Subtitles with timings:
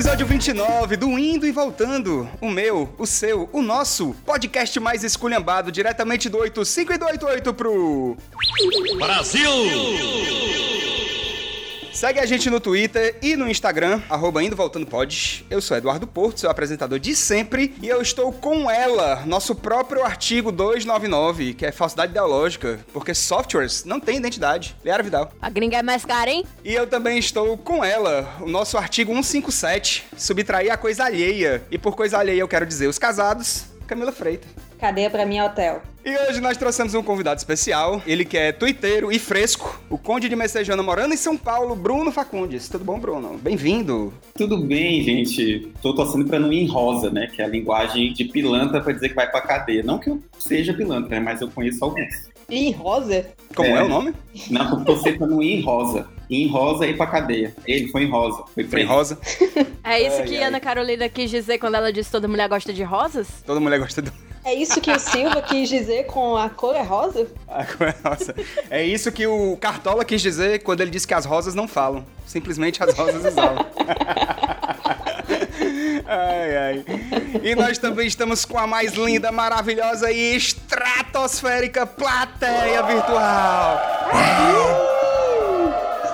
[0.00, 2.26] episódio 29 do Indo e Voltando.
[2.40, 7.52] O meu, o seu, o nosso podcast mais esculhambado diretamente do 85 e do 88
[7.52, 8.16] pro.
[8.98, 9.50] Brasil!
[11.92, 15.44] Segue a gente no Twitter e no Instagram, arroba Indo Voltando Pod.
[15.50, 20.04] Eu sou Eduardo Porto, seu apresentador de sempre, e eu estou com ela, nosso próprio
[20.04, 24.76] artigo 299, que é falsidade ideológica, porque softwares não têm identidade.
[24.84, 25.32] Leara Vidal.
[25.42, 26.44] A gringa é mais cara, hein?
[26.64, 31.62] E eu também estou com ela, o nosso artigo 157, subtrair a coisa alheia.
[31.70, 34.69] E por coisa alheia eu quero dizer os casados, Camila Freitas.
[34.80, 35.82] Cadeia pra mim é hotel.
[36.02, 40.26] E hoje nós trouxemos um convidado especial, ele que é tuiteiro e fresco, o Conde
[40.30, 42.66] de Messejana morando em São Paulo, Bruno Facundes.
[42.70, 43.36] Tudo bom, Bruno?
[43.36, 44.10] Bem-vindo.
[44.34, 45.70] Tudo bem, gente.
[45.82, 47.26] Tô torcendo pra não ir em rosa, né?
[47.26, 49.82] Que é a linguagem de pilantra pra dizer que vai pra cadeia.
[49.82, 51.20] Não que eu seja pilantra, né?
[51.20, 52.30] Mas eu conheço alguns.
[52.48, 53.26] Em rosa?
[53.54, 53.82] Como é, É.
[53.82, 54.14] o nome?
[54.50, 56.08] Não, tô torcendo pra não ir em rosa.
[56.30, 57.54] Em rosa e pra cadeia.
[57.66, 58.42] Ele foi em rosa.
[58.54, 59.18] Foi Foi em rosa.
[59.84, 60.44] É isso Ai, que ai.
[60.44, 63.28] Ana Carolina quis dizer quando ela disse toda mulher gosta de rosas?
[63.44, 64.10] Toda mulher gosta do.
[64.44, 67.26] É isso que o Silva quis dizer com a cor é rosa?
[67.46, 68.34] Ah, como é rosa.
[68.70, 72.04] É isso que o Cartola quis dizer quando ele disse que as rosas não falam.
[72.26, 73.66] Simplesmente as rosas exalam.
[76.12, 76.84] Ai, ai.
[77.40, 83.80] E nós também estamos com a mais linda, maravilhosa e estratosférica plateia virtual.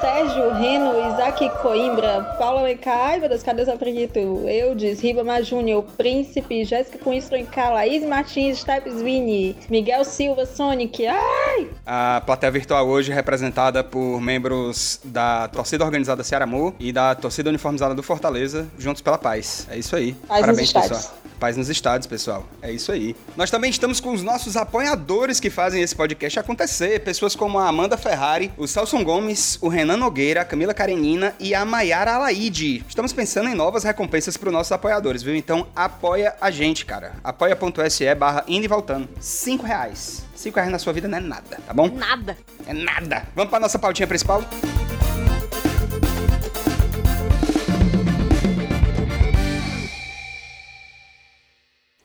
[0.06, 4.16] Sérgio, Reno, Isaac Coimbra, Paula Alencar, ai meu Deus, cadê os acredito?
[4.16, 6.96] Eudes, Ribamar Júnior, Príncipe, Jéssica
[7.36, 11.68] Encar, Laís Martins, Types Vini, Miguel Silva, Sonic, ai!
[11.84, 17.16] A plateia virtual hoje é representada por membros da torcida organizada Ceará Amor e da
[17.16, 19.66] torcida uniformizada do Fortaleza, juntos pela paz.
[19.68, 20.12] É isso aí.
[20.12, 21.25] Nos Parabéns, pessoal.
[21.38, 22.46] Paz nos estádios, pessoal.
[22.62, 23.14] É isso aí.
[23.36, 27.00] Nós também estamos com os nossos apoiadores que fazem esse podcast acontecer.
[27.00, 31.54] Pessoas como a Amanda Ferrari, o Celson Gomes, o Renan Nogueira, a Camila Karenina e
[31.54, 32.84] a Maiara Alaide.
[32.88, 35.36] Estamos pensando em novas recompensas para os nossos apoiadores, viu?
[35.36, 37.12] Então apoia a gente, cara.
[37.22, 39.08] apoia.se barra indo e voltando.
[39.20, 40.24] Cinco reais.
[40.34, 41.88] Cinco reais na sua vida não é nada, tá bom?
[41.88, 42.36] Nada.
[42.66, 43.26] É nada.
[43.34, 44.42] Vamos pra nossa pautinha principal?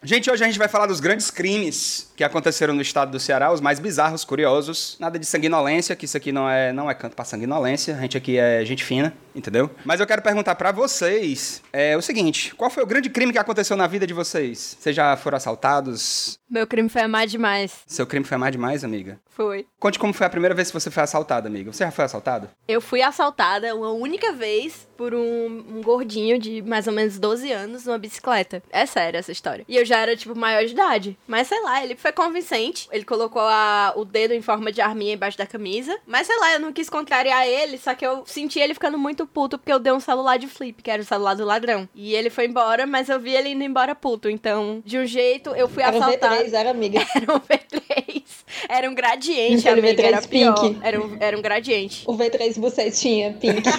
[0.03, 3.53] Gente, hoje a gente vai falar dos grandes crimes que aconteceram no estado do Ceará,
[3.53, 4.97] os mais bizarros, curiosos.
[5.00, 7.95] Nada de sanguinolência, que isso aqui não é, não é canto pra sanguinolência.
[7.95, 9.69] A gente aqui é gente fina, entendeu?
[9.85, 13.38] Mas eu quero perguntar pra vocês é, o seguinte: qual foi o grande crime que
[13.38, 14.75] aconteceu na vida de vocês?
[14.79, 16.39] Vocês já foram assaltados?
[16.51, 17.79] Meu crime foi amar demais.
[17.88, 19.17] Seu crime foi mais demais, amiga?
[19.29, 19.66] Foi.
[19.79, 21.72] Conte como foi a primeira vez que você foi assaltada, amiga.
[21.72, 22.51] Você já foi assaltada?
[22.67, 25.45] Eu fui assaltada uma única vez por um,
[25.78, 28.62] um gordinho de mais ou menos 12 anos numa bicicleta.
[28.69, 29.63] É sério essa história.
[29.66, 31.17] E eu já era, tipo, maior de idade.
[31.25, 32.89] Mas sei lá, ele foi convincente.
[32.91, 35.97] Ele colocou a- o dedo em forma de arminha embaixo da camisa.
[36.06, 39.25] Mas sei lá, eu não quis contrariar ele, só que eu senti ele ficando muito
[39.25, 41.88] puto porque eu dei um celular de flip, que era o celular do ladrão.
[41.95, 44.29] E ele foi embora, mas eu vi ele indo embora puto.
[44.29, 46.41] Então, de um jeito, eu fui assaltada.
[46.46, 47.00] V3, era amiga.
[47.16, 48.24] Era um V3.
[48.69, 50.02] Era um gradiente, Era o amiga.
[50.02, 50.53] Era V3 pior.
[50.59, 50.79] pink.
[50.84, 52.03] Era um, era um gradiente.
[52.06, 53.62] O V3 bucetinha, pink.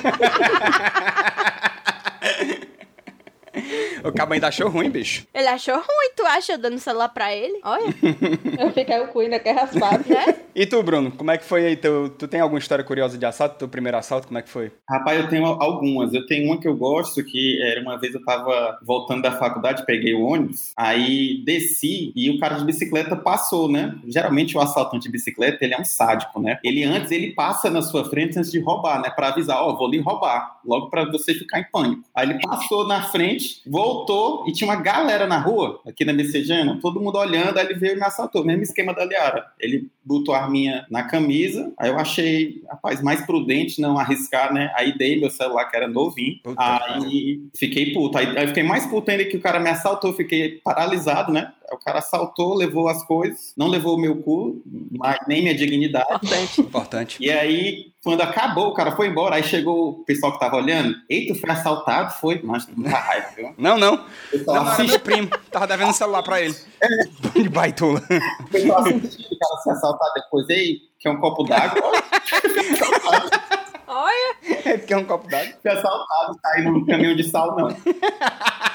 [4.04, 5.26] O cabo ainda achou ruim, bicho.
[5.34, 6.52] Ele achou ruim, tu acha?
[6.52, 7.60] Eu dando o celular pra ele?
[7.64, 7.84] Olha,
[8.58, 10.04] eu fiquei o cu ainda que é raspado.
[10.08, 10.36] né?
[10.54, 11.76] E tu, Bruno, como é que foi aí?
[11.76, 13.56] Teu, tu tem alguma história curiosa de assalto?
[13.58, 14.70] Teu primeiro assalto, como é que foi?
[14.88, 16.12] Rapaz, eu tenho algumas.
[16.12, 19.84] Eu tenho uma que eu gosto, que era uma vez eu tava voltando da faculdade,
[19.86, 23.94] peguei o ônibus, aí desci e o cara de bicicleta passou, né?
[24.06, 26.58] Geralmente o assaltante de bicicleta, ele é um sádico, né?
[26.64, 29.10] Ele antes, ele passa na sua frente antes de roubar, né?
[29.10, 32.02] Pra avisar, ó, vou lhe roubar, logo pra você ficar em pânico.
[32.14, 36.78] Aí ele passou na frente, voltou e tinha uma galera na rua, aqui na Messejana,
[36.80, 39.46] todo mundo olhando, aí ele veio e me assaltou, mesmo esquema da Liara.
[39.58, 44.72] Ele botou a arminha na camisa, aí eu achei, rapaz, mais prudente não arriscar, né?
[44.76, 48.18] Aí dei meu celular, que era novinho, Puta aí fiquei puto.
[48.18, 51.52] Aí, aí fiquei mais puto ainda que o cara me assaltou, fiquei paralisado, né?
[51.72, 56.06] O cara assaltou, levou as coisas, não levou o meu cu, mas nem minha dignidade.
[56.12, 56.60] Importante.
[56.60, 57.16] Importante.
[57.20, 60.94] E aí, quando acabou, o cara foi embora, aí chegou o pessoal que tava olhando,
[61.08, 62.12] eita, foi assaltado?
[62.14, 63.54] Foi, mas muita raiva, viu?
[63.56, 63.94] Não, não.
[63.94, 65.28] O pessoal Não, assiste, meu primo.
[65.50, 66.54] Tava devendo um celular pra ele.
[67.34, 68.02] De baitola.
[68.40, 71.80] o pessoal assistindo o cara ser assaltado depois, ei, quer um copo d'água?
[73.04, 73.30] Olha,
[73.86, 75.52] Olha, É porque é um copo d'água.
[75.60, 77.68] Fui assaltado, caí no caminhão de sal, não.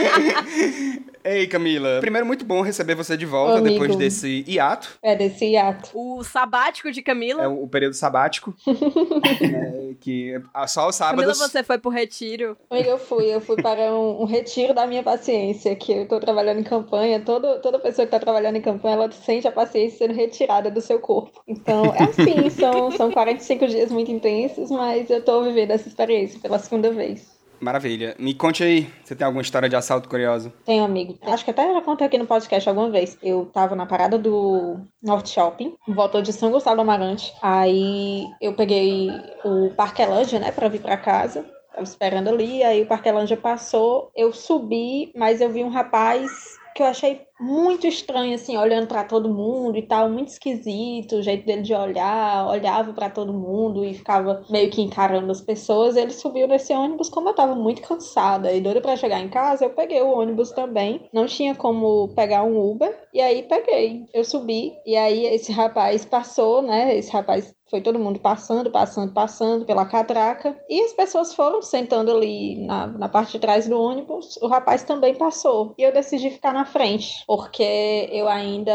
[1.22, 1.98] Ei, Camila.
[2.00, 3.74] Primeiro, muito bom receber você de volta amigo.
[3.74, 4.98] depois desse hiato.
[5.02, 5.90] É desse hiato.
[5.94, 7.42] o sabático de Camila.
[7.42, 8.54] É o, período sabático.
[8.66, 11.38] né, que é só os Camila, sábados.
[11.38, 12.56] você foi pro retiro.
[12.70, 16.60] Eu fui, eu fui para um, um retiro da minha paciência, que eu tô trabalhando
[16.60, 20.14] em campanha, todo, toda pessoa que tá trabalhando em campanha, ela sente a paciência sendo
[20.14, 21.42] retirada do seu corpo.
[21.46, 26.40] Então, é assim, são, são 45 dias muito intensos, mas eu tô vivendo essa experiência
[26.40, 27.29] pela segunda vez.
[27.60, 28.14] Maravilha.
[28.18, 30.52] Me conte aí, você tem alguma história de assalto curiosa?
[30.64, 31.18] Tenho, amigo.
[31.22, 33.18] Acho que até já contei aqui no podcast alguma vez.
[33.22, 37.32] Eu tava na parada do North Shopping, voltou de São Gustavo do Amarante.
[37.42, 39.10] Aí eu peguei
[39.44, 41.44] o Parquelândia, né, pra vir pra casa.
[41.70, 44.10] Tava esperando ali, aí o Parquelândia passou.
[44.16, 49.04] Eu subi, mas eu vi um rapaz que eu achei muito estranho, assim, olhando para
[49.04, 53.84] todo mundo e tal, muito esquisito, o jeito dele de olhar, olhava para todo mundo
[53.84, 55.94] e ficava meio que encarando as pessoas.
[55.94, 59.66] Ele subiu nesse ônibus, como eu tava muito cansada e doida para chegar em casa,
[59.66, 61.06] eu peguei o ônibus também.
[61.12, 64.06] Não tinha como pegar um Uber, e aí peguei.
[64.14, 66.96] Eu subi, e aí esse rapaz passou, né?
[66.96, 70.56] Esse rapaz foi todo mundo passando, passando, passando pela catraca.
[70.68, 74.36] E as pessoas foram sentando ali na, na parte de trás do ônibus.
[74.42, 75.74] O rapaz também passou.
[75.78, 78.72] E eu decidi ficar na frente porque eu ainda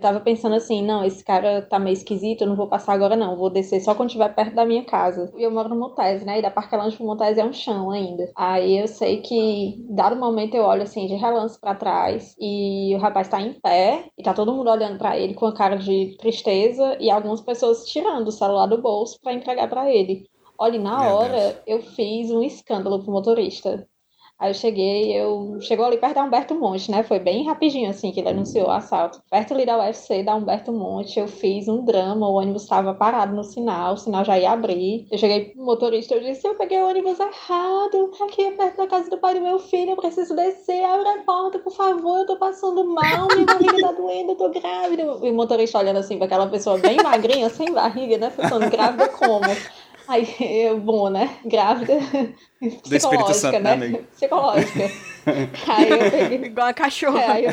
[0.00, 3.36] tava pensando assim, não, esse cara tá meio esquisito, eu não vou passar agora não,
[3.36, 5.32] vou descer só quando estiver perto da minha casa.
[5.36, 6.38] E eu moro no Montese, né?
[6.38, 8.30] E da Parquelândia pro Montese é um chão ainda.
[8.36, 12.98] Aí eu sei que, dado momento, eu olho assim de relance para trás e o
[12.98, 16.16] rapaz tá em pé e tá todo mundo olhando para ele com a cara de
[16.18, 20.28] tristeza e algumas pessoas tirando o celular do bolso para entregar para ele.
[20.58, 21.62] Olha, na Meu hora Deus.
[21.66, 23.88] eu fiz um escândalo pro motorista.
[24.44, 27.02] Aí eu cheguei, eu chegou ali perto da Humberto Monte, né?
[27.02, 29.22] Foi bem rapidinho assim que ele anunciou o assalto.
[29.30, 33.34] Perto ali da UFC, da Humberto Monte, eu fiz um drama, o ônibus estava parado
[33.34, 35.06] no sinal, o sinal já ia abrir.
[35.10, 38.86] Eu cheguei pro motorista, eu disse, eu peguei o ônibus errado, aqui é perto da
[38.86, 42.26] casa do pai do meu filho, eu preciso descer, abre a porta, por favor, eu
[42.26, 45.02] tô passando mal, minha barriga tá doendo, eu tô grávida.
[45.22, 48.28] E o motorista olhando assim pra aquela pessoa bem magrinha, sem barriga, né?
[48.28, 49.40] Pensando, grávida como?
[50.06, 51.38] Aí, eu, bom, né?
[51.44, 51.98] Grávida.
[52.60, 53.76] Do Espírito Santo, né?
[53.76, 54.90] né Psicológica.
[55.68, 56.44] Aí eu peguei.
[56.44, 57.20] Igual a cachorra.
[57.20, 57.52] É, aí eu...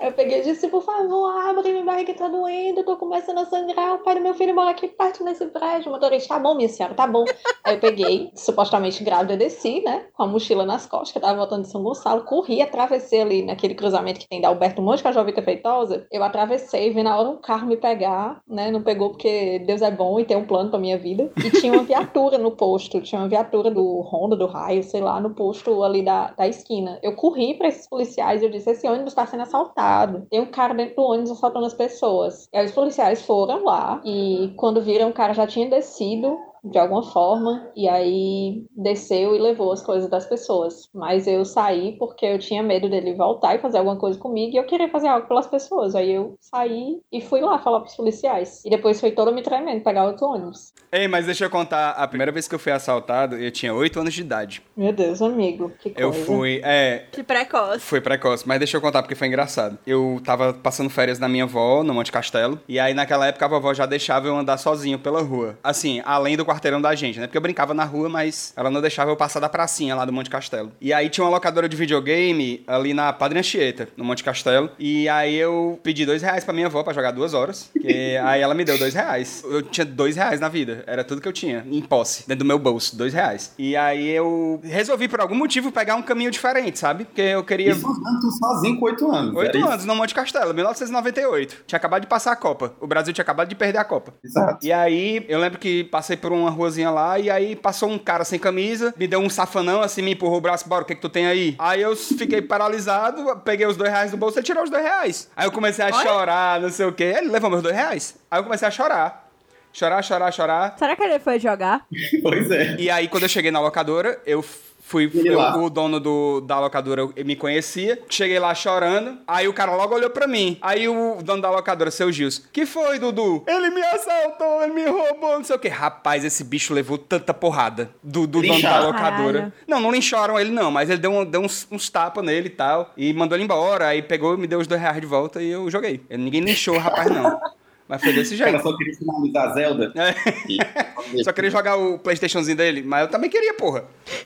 [0.00, 3.94] eu peguei e disse, por favor, abre, minha barriga tá doendo, tô começando a sangrar,
[3.94, 5.90] o pai do meu filho mora aqui perto nesse prédio.
[5.90, 7.24] O motorista, tá bom, minha senhora, tá bom.
[7.64, 11.38] Aí eu peguei, supostamente grávida, desci, né, com a mochila nas costas, que eu tava
[11.38, 15.08] voltando de São Gonçalo, corri, atravessei ali naquele cruzamento que tem da Alberto Monte com
[15.08, 16.06] a Jovita Feitosa.
[16.10, 19.90] Eu atravessei, vi na hora um carro me pegar, né, não pegou porque Deus é
[19.90, 21.32] bom e tem um plano pra minha vida.
[21.36, 25.20] E tinha uma viatura no posto, tinha uma viatura do Honda, do Raio, sei lá,
[25.20, 26.98] no posto ali da, da esquina.
[27.02, 30.26] Eu corri pra esses policiais, eu disse: esse ônibus está sendo assaltado.
[30.30, 32.48] Tem um cara dentro do ônibus assaltando as pessoas.
[32.52, 36.78] E aí os policiais foram lá e quando viram, o cara já tinha descido de
[36.78, 40.88] alguma forma, e aí desceu e levou as coisas das pessoas.
[40.94, 44.56] Mas eu saí porque eu tinha medo dele voltar e fazer alguma coisa comigo e
[44.56, 45.94] eu queria fazer algo pelas pessoas.
[45.94, 48.62] Aí eu saí e fui lá falar pros policiais.
[48.64, 50.72] E depois foi todo me tremendo pegar outro ônibus.
[50.90, 54.00] Ei, mas deixa eu contar, a primeira vez que eu fui assaltado, eu tinha 8
[54.00, 54.62] anos de idade.
[54.76, 56.00] Meu Deus, amigo, que coisa.
[56.00, 57.04] Eu fui, é...
[57.10, 57.80] Que precoce.
[57.80, 59.78] Foi precoce, mas deixa eu contar porque foi engraçado.
[59.86, 63.48] Eu tava passando férias na minha avó, no Monte Castelo, e aí naquela época a
[63.48, 65.58] vovó já deixava eu andar sozinho pela rua.
[65.62, 67.26] Assim, além do quarteirão da gente, né?
[67.26, 70.12] Porque eu brincava na rua, mas ela não deixava eu passar da pracinha lá do
[70.12, 70.72] Monte Castelo.
[70.80, 74.70] E aí tinha uma locadora de videogame ali na Padre Anchieta, no Monte Castelo.
[74.78, 77.70] E aí eu pedi dois reais pra minha avó pra jogar duas horas.
[77.80, 79.42] Que aí ela me deu dois reais.
[79.44, 80.84] Eu tinha dois reais na vida.
[80.86, 83.52] Era tudo que eu tinha, em posse, dentro do meu bolso, dois reais.
[83.58, 87.04] E aí eu resolvi, por algum motivo, pegar um caminho diferente, sabe?
[87.04, 87.72] Porque eu queria.
[87.72, 87.86] Isso
[88.20, 89.34] tu sozinho com oito anos.
[89.36, 89.86] Oito anos, isso?
[89.86, 91.64] no Monte Castelo, 1998.
[91.66, 92.74] Tinha acabado de passar a Copa.
[92.80, 94.14] O Brasil tinha acabado de perder a Copa.
[94.22, 94.64] Exato.
[94.64, 98.24] E aí eu lembro que passei por uma ruazinha lá e aí passou um cara
[98.24, 101.00] sem camisa, me deu um safanão, assim, me empurrou o braço, bora, o que que
[101.00, 101.54] tu tem aí?
[101.58, 105.30] Aí eu fiquei paralisado, peguei os dois reais do bolso e tirou os dois reais.
[105.36, 106.02] Aí eu comecei a Olha.
[106.02, 107.14] chorar, não sei o quê.
[107.16, 108.16] Ele levou meus dois reais.
[108.30, 109.24] Aí eu comecei a chorar.
[109.72, 110.76] Chorar, chorar, chorar.
[110.78, 111.84] Será que ele foi jogar?
[112.22, 112.76] pois é.
[112.78, 114.44] E aí, quando eu cheguei na locadora, eu
[114.86, 117.98] Fui, eu, o dono do, da locadora me conhecia.
[118.06, 119.16] Cheguei lá chorando.
[119.26, 120.58] Aí o cara logo olhou pra mim.
[120.60, 123.42] Aí o dono da locadora, seu Gilson, que foi, Dudu?
[123.46, 125.68] Ele me assaltou, ele me roubou, não sei o que.
[125.68, 129.38] Rapaz, esse bicho levou tanta porrada do, do dono da locadora.
[129.38, 129.52] Caralho.
[129.66, 132.50] Não, não lincharam ele, não, mas ele deu, um, deu uns, uns tapas nele e
[132.50, 132.92] tal.
[132.94, 133.86] E mandou ele embora.
[133.86, 136.02] Aí pegou e me deu os dois reais de volta e eu joguei.
[136.10, 137.40] Ninguém linchou o rapaz, não.
[137.86, 138.48] Mas foi desse jeito.
[138.48, 139.92] Ela só queria finalizar Zelda.
[139.94, 140.14] É.
[140.48, 140.58] E...
[141.22, 142.82] só queria jogar o Playstationzinho dele.
[142.82, 143.84] Mas eu também queria, porra.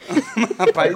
[0.58, 0.94] Rapaz,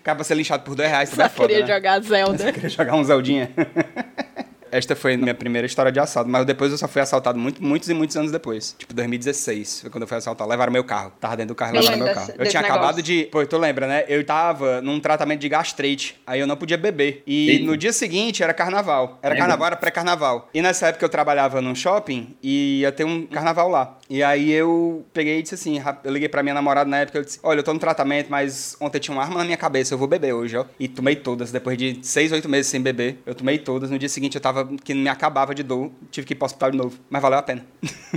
[0.00, 1.08] acaba ser lixado por dois reais.
[1.08, 1.74] Só é foda, queria né?
[1.74, 2.38] jogar Zelda.
[2.38, 3.50] Só queria jogar um Zeldinha.
[4.70, 7.62] Esta foi a minha primeira história de assalto, mas depois eu só fui assaltado muito,
[7.62, 8.74] muitos e muitos anos depois.
[8.78, 10.48] Tipo, 2016 foi quando eu fui assaltado.
[10.48, 11.12] Levaram meu carro.
[11.20, 12.32] Tava dentro do carro e levaram meu carro.
[12.38, 12.80] Eu tinha negócio.
[12.80, 13.28] acabado de.
[13.30, 14.04] Pô, tu lembra, né?
[14.08, 16.20] Eu tava num tratamento de gastrite.
[16.26, 17.22] Aí eu não podia beber.
[17.26, 17.64] E Eita.
[17.64, 19.18] no dia seguinte era carnaval.
[19.22, 20.48] Era é carnaval, era pré-carnaval.
[20.52, 23.98] E nessa época eu trabalhava num shopping e ia ter um carnaval lá.
[24.08, 27.18] E aí eu peguei e disse assim: eu liguei pra minha namorada na época.
[27.18, 29.94] Eu disse: Olha, eu tô no tratamento, mas ontem tinha uma arma na minha cabeça.
[29.94, 30.64] Eu vou beber hoje, ó.
[30.78, 31.50] E tomei todas.
[31.50, 33.90] Depois de seis, oito meses sem beber, eu tomei todas.
[33.90, 36.46] No dia seguinte eu tava tava que me acabava de dor, tive que ir pro
[36.46, 37.64] hospital de novo, mas valeu a pena.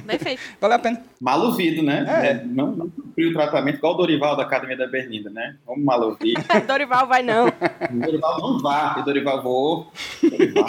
[0.05, 0.41] Bem feito.
[0.59, 1.03] valeu a pena.
[1.19, 2.05] Mal ouvido, né?
[2.07, 2.43] É.
[2.45, 5.57] Não, não cumpriu o tratamento igual o Dorival da Academia da Berlinda, né?
[5.65, 6.35] Vamos mal ouvir.
[6.67, 7.47] Dorival vai não.
[7.47, 9.91] O Dorival não vá, e Dorival vou.
[10.23, 10.65] Dorival.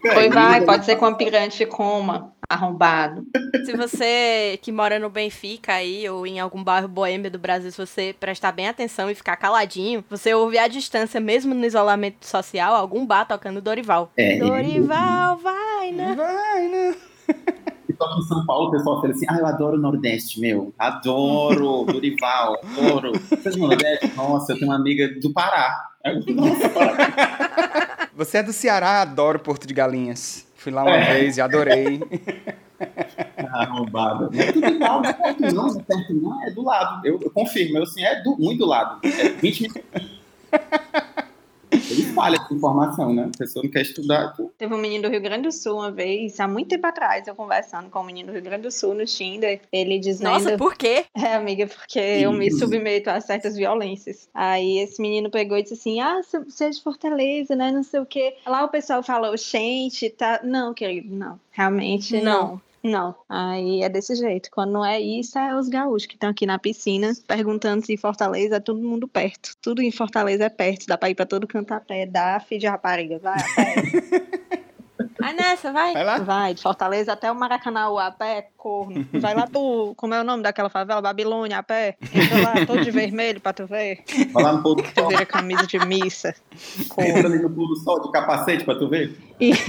[0.00, 3.26] Foi, vai, pode ser com a pirante coma, arrombado.
[3.64, 7.76] Se você que mora no Benfica aí, ou em algum bairro boêmio do Brasil, se
[7.76, 12.74] você prestar bem atenção e ficar caladinho, você ouve à distância, mesmo no isolamento social,
[12.74, 14.10] algum bar tocando Dorival.
[14.16, 14.38] É.
[14.38, 16.14] Dorival, vai, né?
[16.16, 16.94] Vai, né?
[17.88, 20.40] E só que em São Paulo o pessoal fala assim: ah, eu adoro o Nordeste,
[20.40, 20.72] meu.
[20.78, 23.12] Adoro Dorival, adoro.
[23.12, 24.12] Vocês no Nordeste?
[24.16, 25.90] Nossa, eu tenho uma amiga do Pará.
[26.34, 28.08] Nossa, Pará.
[28.16, 30.47] Você é do Ceará, adoro Porto de Galinhas.
[30.68, 31.14] Fui lá uma É.
[31.14, 31.98] vez e adorei.
[33.54, 34.28] Arrombada.
[34.30, 37.06] Não é tudo igual, não é perto não, não é perto não, é do lado.
[37.06, 39.00] Eu, eu confirmo, eu assim, é do, muito do lado.
[39.02, 40.18] É 20 minutos.
[41.72, 43.30] Ele espalha essa informação, né?
[43.34, 44.34] A pessoa não quer estudar.
[44.36, 47.26] tu- Teve um menino do Rio Grande do Sul uma vez, há muito tempo atrás,
[47.26, 50.30] eu conversando com um menino do Rio Grande do Sul no Tinder, ele dizendo...
[50.30, 51.04] Nossa, por quê?
[51.14, 54.28] É, amiga, porque eu me submeto a certas violências.
[54.32, 57.70] Aí esse menino pegou e disse assim: Ah, você- é de Fortaleza, né?
[57.72, 58.36] Não sei o quê.
[58.46, 60.40] Lá o pessoal fala, gente, tá.
[60.44, 61.38] Não, querido, não.
[61.50, 62.22] Realmente não.
[62.52, 62.60] Não.
[63.28, 64.50] Aí é desse jeito.
[64.50, 68.56] Quando não é isso, é os gaúchos que estão aqui na piscina perguntando se Fortaleza
[68.56, 69.50] é todo mundo perto.
[69.60, 70.86] Tudo em Fortaleza é perto.
[70.86, 72.06] Dá pra ir pra todo canto a pé.
[72.06, 73.18] Dá, filho de rapariga.
[73.18, 74.38] Vai a pé.
[75.18, 75.92] Vai nessa, vai.
[75.92, 76.18] Vai lá.
[76.18, 79.04] Vai, de Fortaleza até o Maracanã a pé, corno.
[79.12, 81.02] Vai lá tu, como é o nome daquela favela?
[81.02, 81.96] Babilônia a pé.
[82.14, 84.04] Entra lá, todo de vermelho pra tu ver.
[84.32, 85.08] Vai lá no pôr do sol.
[85.08, 86.28] vira camisa de missa.
[86.28, 87.26] Entra Corno.
[87.26, 89.18] ali no pôr do sol de capacete pra tu ver.
[89.40, 89.66] Isso.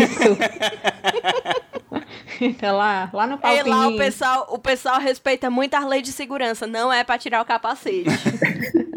[2.41, 6.11] Entra lá, lá no E lá o pessoal, o pessoal respeita muito as leis de
[6.11, 8.05] segurança, não é pra tirar o capacete.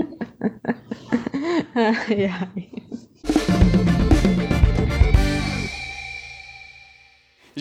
[1.75, 2.72] Ai, ai.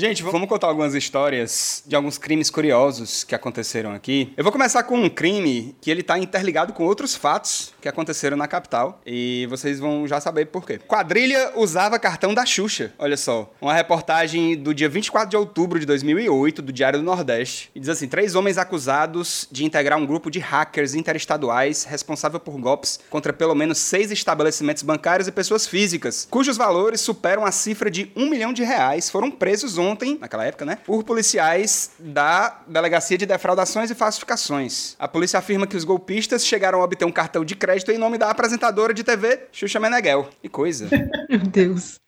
[0.02, 4.34] Gente, vamos contar algumas histórias de alguns crimes curiosos que aconteceram aqui.
[4.36, 8.36] Eu vou começar com um crime que ele tá interligado com outros fatos que aconteceram
[8.36, 10.80] na capital e vocês vão já saber por quê.
[10.80, 12.92] Quadrilha usava cartão da Xuxa.
[12.98, 17.70] Olha só, uma reportagem do dia 24 de outubro de 2008 do Diário do Nordeste.
[17.76, 22.60] E diz assim: três homens acusados de integrar um grupo de hackers interestaduais responsável por
[22.60, 27.92] golpes contra pelo menos seis estabelecimentos bancários e pessoas físicas, cujos valores superam a cifra
[27.92, 33.18] de um milhão de reais, foram presos ontem, naquela época, né, por policiais da Delegacia
[33.18, 34.96] de Defraudações e Falsificações.
[35.00, 38.18] A polícia afirma que os golpistas chegaram a obter um cartão de crédito em nome
[38.18, 40.30] da apresentadora de TV, Xuxa Meneghel.
[40.42, 40.90] Que coisa.
[41.30, 42.00] Meu Deus.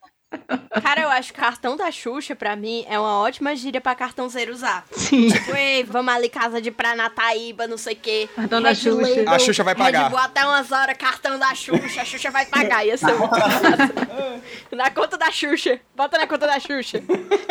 [0.81, 4.51] Cara, eu acho que cartão da Xuxa, pra mim, é uma ótima gíria pra cartãozeiro
[4.51, 4.85] usar.
[4.91, 5.29] Sim.
[5.29, 8.29] Tipo, ei, vamos ali, casa de Pranataíba, não sei o quê.
[8.35, 9.09] Cartão da Xuxa.
[9.09, 10.09] Label, A Xuxa vai pagar.
[10.09, 12.85] Bull até umas horas, cartão da Xuxa, a Xuxa vai pagar.
[12.85, 13.33] Ia ser muito.
[14.71, 15.79] Na conta da Xuxa.
[15.95, 17.01] Bota na conta da Xuxa.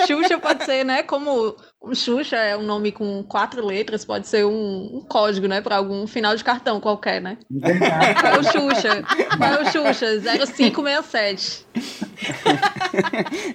[0.07, 1.03] Xuxa pode ser, né?
[1.03, 1.57] Como
[1.95, 5.61] Xuxa é um nome com quatro letras, pode ser um, um código, né?
[5.61, 7.37] Pra algum final de cartão qualquer, né?
[8.21, 9.03] Qual é o Xuxa?
[9.37, 10.21] Qual é o Xuxa?
[10.21, 11.67] 0567.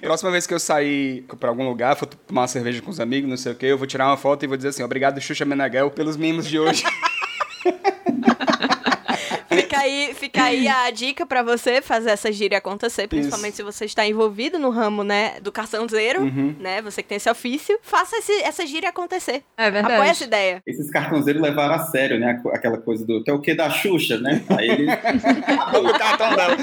[0.02, 3.30] Próxima vez que eu sair pra algum lugar, for tomar uma cerveja com os amigos,
[3.30, 5.44] não sei o quê, eu vou tirar uma foto e vou dizer assim: obrigado, Xuxa
[5.44, 6.84] Meneghel, pelos mimos de hoje.
[9.62, 13.84] Fica aí, fica aí a dica pra você fazer essa gíria acontecer, principalmente se você
[13.84, 16.54] está envolvido no ramo, né, do cartãozeiro, Uhum.
[16.58, 19.42] né, você que tem esse ofício, faça esse- essa gíria acontecer.
[19.56, 20.10] É Apoia verdade.
[20.10, 20.62] essa ideia.
[20.66, 22.40] Esses cartãozeiros levaram a sério, né?
[22.52, 23.22] Aquela coisa do.
[23.22, 24.42] Tu é o que da Xuxa, né?
[24.56, 24.86] Aí ele.
[24.92, 26.56] O cartão dela.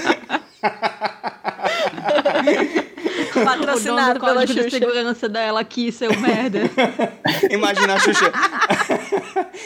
[2.05, 4.69] O dono Patrocinado do pela Xuxa.
[4.69, 6.59] segurança dela aqui, seu merda.
[7.51, 8.31] Imagina a Xuxa.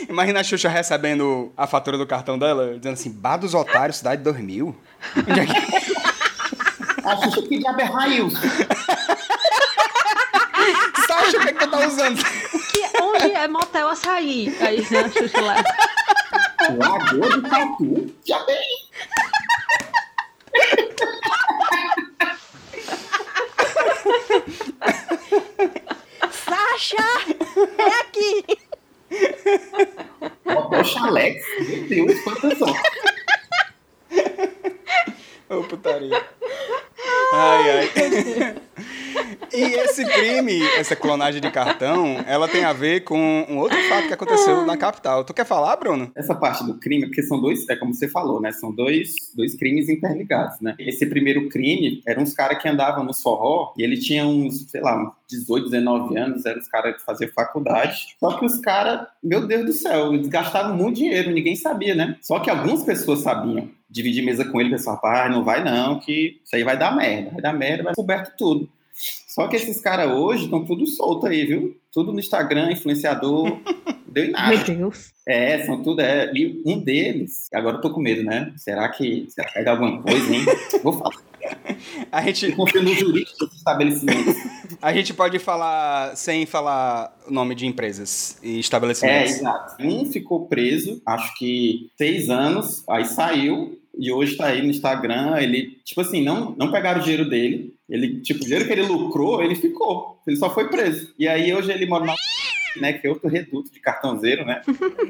[0.09, 4.23] Imagina a Xuxa recebendo a fatura do cartão dela, dizendo assim: Bar dos Otários, cidade
[4.23, 4.75] 2000.
[5.17, 5.53] Onde é que.
[7.05, 8.33] A Xuxa, que diabo é Rails?
[11.07, 12.17] Sasha, o que, é que tu tá usando?
[12.17, 14.55] Que, onde é motel açaí?
[14.59, 15.55] Aí, né, a Xuxa lá.
[16.77, 18.15] Lagoa do Tatu?
[18.25, 18.89] Já bem.
[26.31, 26.97] Sasha!
[27.77, 28.69] É aqui!
[30.45, 31.43] Botou Chalex.
[31.59, 32.65] Meu Deus, quanta só.
[35.49, 36.23] Ô, putaria.
[37.33, 37.89] Ai, ai.
[39.51, 43.77] E esse crime crime, essa clonagem de cartão, ela tem a ver com um outro
[43.83, 45.23] fato que aconteceu na capital.
[45.23, 46.11] Tu quer falar, Bruno?
[46.15, 48.51] Essa parte do crime, porque são dois, é como você falou, né?
[48.51, 50.75] São dois, dois crimes interligados, né?
[50.79, 54.81] Esse primeiro crime eram uns caras que andavam no forró e ele tinha uns, sei
[54.81, 58.15] lá, uns 18, 19 anos, eram os caras que faziam faculdade.
[58.19, 62.17] Só que os caras, meu Deus do céu, eles gastavam muito dinheiro, ninguém sabia, né?
[62.21, 63.69] Só que algumas pessoas sabiam.
[63.91, 67.31] Dividir mesa com ele, pessoal, rapaz, não vai não, que isso aí vai dar merda,
[67.31, 68.69] vai dar merda, vai coberto tudo.
[69.39, 71.73] Só que esses caras hoje estão tudo solto aí, viu?
[71.93, 73.57] Tudo no Instagram, influenciador,
[74.05, 74.53] deu em nada.
[74.53, 75.13] Meu Deus.
[75.25, 76.01] É, são tudo.
[76.01, 78.51] É, e um deles, agora eu tô com medo, né?
[78.57, 80.43] Será que, será que vai dar alguma coisa, hein?
[80.83, 81.15] Vou falar.
[82.11, 84.35] A gente, Confio no jurídico dos estabelecimentos.
[84.81, 89.37] a gente pode falar sem falar o nome de empresas e É, estabelecimentos.
[89.37, 89.81] exato.
[89.81, 95.37] Um ficou preso, acho que seis anos, aí saiu e hoje tá aí no Instagram.
[95.39, 97.78] Ele, tipo assim, não, não pegaram o dinheiro dele.
[97.89, 100.21] Ele, tipo, o dinheiro que ele lucrou, ele ficou.
[100.27, 101.13] Ele só foi preso.
[101.17, 102.15] E aí hoje ele mora na
[102.79, 104.61] né, que é outro reduto de cartãozeiro, né?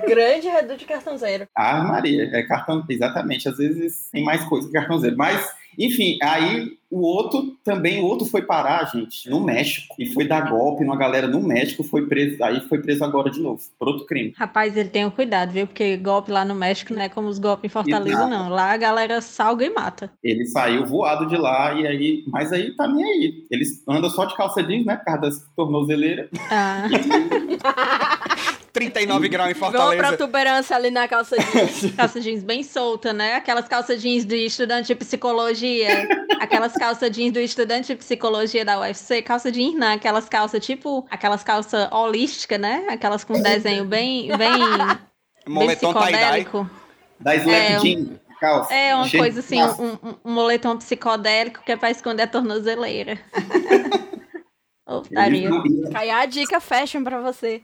[0.07, 1.47] Grande reduto de cartãozeiro.
[1.55, 3.49] Ah, Maria, é cartão, exatamente.
[3.49, 5.17] Às vezes tem mais coisa que cartãozeiro.
[5.17, 5.45] Mas,
[5.79, 9.95] enfim, aí o outro também, o outro foi parar, gente, no México.
[9.99, 13.39] E foi dar golpe numa galera no México, foi preso, aí foi preso agora de
[13.39, 14.33] novo, por outro crime.
[14.35, 15.67] Rapaz, ele tem um cuidado, viu?
[15.67, 18.29] Porque golpe lá no México não é como os golpes em Fortaleza, Exato.
[18.29, 18.49] não.
[18.49, 20.11] Lá a galera salga e mata.
[20.23, 23.45] Ele saiu voado de lá e aí, mas aí tá nem aí.
[23.51, 26.29] Eles andam só de calça jeans, né, por causa das tornozeleiras.
[26.49, 26.87] Ah,
[28.79, 30.07] 39 graus em Igual Fortaleza.
[30.07, 31.93] protuberância ali na calça jeans.
[31.97, 33.35] calça jeans bem solta, né?
[33.35, 36.07] Aquelas calças jeans de estudante de psicologia.
[36.39, 39.21] Aquelas calças jeans do estudante de psicologia da UFC.
[39.21, 41.05] Calça jeans não, aquelas calças tipo...
[41.11, 42.85] Aquelas calças holísticas, né?
[42.89, 44.27] Aquelas com desenho bem...
[44.29, 44.97] bem bem
[45.47, 46.11] Moletom tie-dye.
[46.11, 46.69] psicodélico.
[47.19, 48.05] Da Slap É, um- Jean,
[48.39, 48.73] calça.
[48.73, 52.27] É uma cheio coisa assim, um, um- um moletom psicodélico que é pra esconder a
[52.27, 53.17] tornozeleira.
[54.87, 55.03] Não-
[55.91, 57.61] Cai a dica fashion pra você.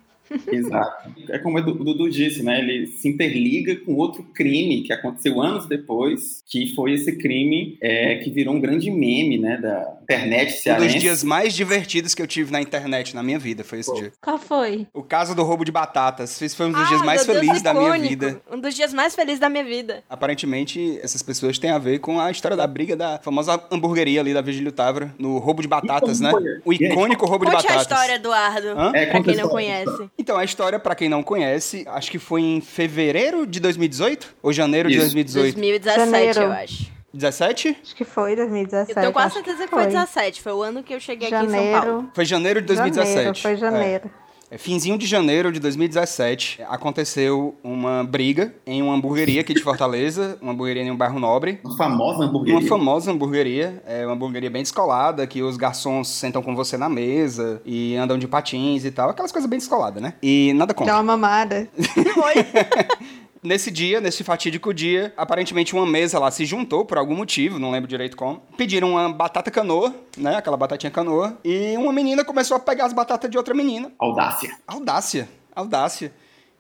[0.52, 1.10] Exato.
[1.30, 2.60] É como o Dudu disse, né?
[2.60, 8.16] Ele se interliga com outro crime que aconteceu anos depois, que foi esse crime é,
[8.18, 9.58] que virou um grande meme, né?
[9.58, 11.00] Da internet Um dos cearense.
[11.00, 14.00] dias mais divertidos que eu tive na internet na minha vida foi esse Pô.
[14.00, 14.12] dia.
[14.22, 14.88] Qual foi?
[14.94, 16.42] O caso do roubo de batatas.
[16.42, 18.42] Esse foi um dos Ai, dias mais Deus, felizes da minha vida.
[18.52, 20.04] Um dos dias mais felizes da minha vida.
[20.10, 24.34] Aparentemente, essas pessoas têm a ver com a história da briga da famosa hamburgueria ali
[24.34, 26.32] da Vigílio Távora, no roubo de batatas, né?
[26.32, 26.44] foi?
[26.66, 27.82] O icônico roubo de Conte a batatas.
[27.84, 28.68] história, Eduardo.
[28.70, 28.92] Hã?
[28.96, 30.10] É, Pra quem não conhece.
[30.18, 34.36] Então, a história, pra quem não conhece, acho que foi em fevereiro de 2018?
[34.42, 35.04] Ou janeiro de Isso.
[35.06, 35.56] 2018?
[35.56, 36.42] 2017, Janeiro.
[36.42, 36.96] eu acho.
[37.14, 37.78] 17?
[37.82, 38.92] Acho que foi 2017.
[38.92, 40.42] Eu tenho quase certeza que foi 17.
[40.42, 41.74] Foi o ano que eu cheguei aqui em São Paulo.
[41.74, 42.12] Janeiro.
[42.14, 43.16] Foi janeiro de 2017.
[43.16, 44.06] Janeiro, foi janeiro.
[44.06, 44.25] É,
[44.58, 50.52] finzinho de janeiro de 2017, aconteceu uma briga em uma hamburgueria aqui de Fortaleza, uma
[50.52, 51.60] hamburgueria em um bairro nobre.
[51.64, 52.60] Uma famosa hamburgueria.
[52.60, 56.88] Uma famosa hamburgueria, é uma hamburgueria bem descolada, que os garçons sentam com você na
[56.88, 60.14] mesa e andam de patins e tal, aquelas coisas bem descoladas, né?
[60.22, 60.94] E nada Dá contra.
[60.96, 61.68] uma mamada.
[63.46, 67.70] Nesse dia, nesse fatídico dia, aparentemente uma mesa lá se juntou por algum motivo, não
[67.70, 68.42] lembro direito como.
[68.58, 70.36] Pediram uma batata canoa, né?
[70.36, 71.38] Aquela batatinha canoa.
[71.46, 73.92] E uma menina começou a pegar as batatas de outra menina.
[74.00, 74.58] Audácia.
[74.66, 75.30] Audácia.
[75.56, 76.12] Audácia.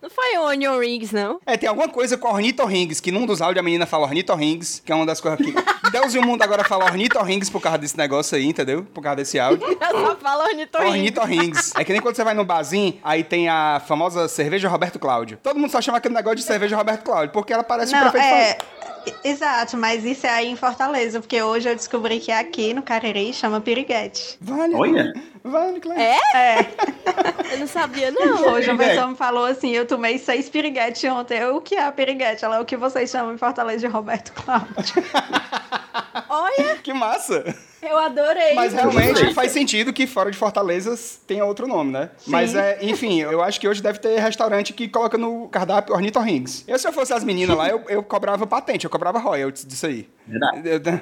[0.01, 1.39] Não foi o Onion Rings, não?
[1.45, 4.91] É, tem alguma coisa com ornitorrinks, que num dos áudios a menina fala ornitorrinks, que
[4.91, 5.53] é uma das coisas que...
[5.91, 8.83] Deus e o mundo agora fala ornitorrinks por causa desse negócio aí, entendeu?
[8.93, 9.65] Por causa desse áudio.
[9.79, 10.91] Eu só falo ornitorrinco.
[10.91, 11.71] Ornitorrinks.
[11.75, 15.39] É que nem quando você vai no barzinho, aí tem a famosa cerveja Roberto Cláudio.
[15.41, 18.11] Todo mundo só chama aquele negócio de cerveja Roberto Cláudio, porque ela parece o Não,
[18.11, 18.57] prefeito é.
[19.23, 23.33] Exato, mas isso é aí em Fortaleza, porque hoje eu descobri que aqui no Cariri
[23.33, 24.37] chama piriguete.
[24.41, 24.75] Vale.
[24.75, 25.13] Olha.
[25.43, 25.99] Vale, claro.
[26.01, 26.17] É?
[26.33, 26.59] É,
[27.53, 28.51] Eu não sabia, não.
[28.53, 31.37] hoje a pessoa me falou assim: eu tomei seis piriguetes ontem.
[31.37, 32.43] Eu, o que é a piriguete?
[32.43, 35.03] Ela é o que vocês chamam em Fortaleza de Roberto Cláudio.
[36.29, 37.55] Olha, Que massa.
[37.87, 38.53] Eu adorei.
[38.53, 40.95] Mas realmente faz sentido que fora de Fortaleza
[41.27, 42.09] tenha outro nome, né?
[42.27, 46.63] Mas é, enfim, eu acho que hoje deve ter restaurante que coloca no cardápio ornitorrinks.
[46.67, 49.85] Eu, se eu fosse as meninas lá, eu, eu cobrava patente, eu cobrava royalties disso
[49.85, 50.09] aí.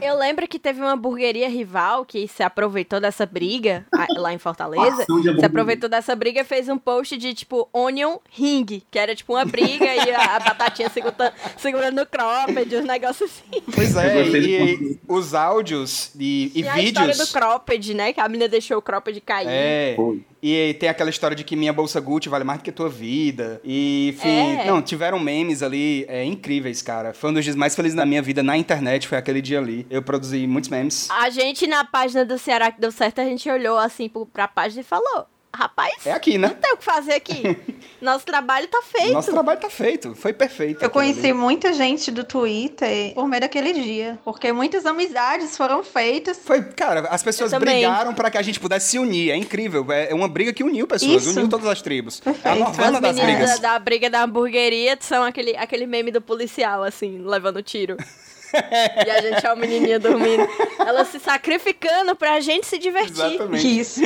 [0.02, 3.86] Eu- lembro que teve uma hamburgueria rival que se aproveitou dessa briga
[4.18, 5.06] lá em Fortaleza.
[5.40, 9.34] Se aproveitou dessa briga e fez um post de tipo Onion Ring, que era tipo
[9.34, 13.62] uma briga e a, a batatinha segurando, segurando no cropped, uns negócios assim.
[13.74, 15.00] Pois é, e, ponto.
[15.16, 17.30] os áudios e, e E a história vídeos.
[17.30, 18.14] do cropped, né?
[18.14, 19.48] Que a menina deixou o cropped cair.
[19.50, 19.94] É.
[19.96, 20.24] Foi.
[20.46, 23.62] E tem aquela história de que minha bolsa Gucci vale mais do que tua vida.
[23.64, 24.66] E, enfim, É.
[24.68, 27.14] não, tiveram memes ali é, incríveis, cara.
[27.14, 29.88] Foi um dos dias mais felizes da minha vida na internet, foi aquele dia ali.
[29.90, 31.08] Eu produzi muitos memes.
[31.10, 34.82] A gente, na página do Ceará que deu certo, a gente olhou assim pra página
[34.82, 36.58] e falou: rapaz, É aqui, não né?
[36.62, 37.58] tem o que fazer aqui.
[38.02, 39.14] Nosso trabalho tá feito.
[39.14, 40.14] Nosso trabalho tá feito.
[40.16, 40.84] Foi perfeito.
[40.84, 41.34] Eu conheci ali.
[41.34, 46.38] muita gente do Twitter por meio daquele dia, porque muitas amizades foram feitas.
[46.44, 49.32] Foi, cara, as pessoas brigaram pra que a gente pudesse se unir.
[49.32, 49.86] É incrível.
[49.90, 51.32] É uma briga que uniu pessoas, Isso.
[51.38, 52.22] uniu todas as tribos.
[52.26, 52.60] É a Perfeito.
[52.60, 53.60] novela As das meninas brigas.
[53.60, 57.96] da, da briga da hamburgueria são aquele, aquele meme do policial, assim, levando tiro.
[59.06, 60.48] e a gente é o menininho dormindo.
[60.80, 63.24] Ela se sacrificando pra gente se divertir.
[63.36, 63.80] Exatamente.
[63.80, 64.02] Isso.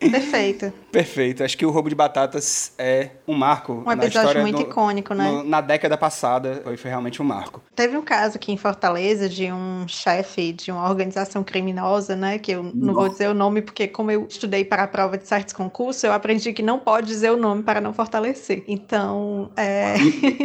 [0.00, 0.72] Perfeito.
[0.92, 1.44] Perfeito.
[1.44, 3.72] Acho que o roubo de batatas é um marco.
[3.72, 5.24] Um na episódio história muito do- icônico, né?
[5.30, 7.62] no- na década passada, foi, foi realmente um marco.
[7.74, 12.38] Teve um caso aqui em Fortaleza de um chefe de uma organização criminosa, né?
[12.38, 15.26] Que eu não vou dizer o nome, porque como eu estudei para a prova de
[15.26, 18.64] certos concursos, eu aprendi que não pode dizer o nome para não fortalecer.
[18.66, 19.94] Então, é...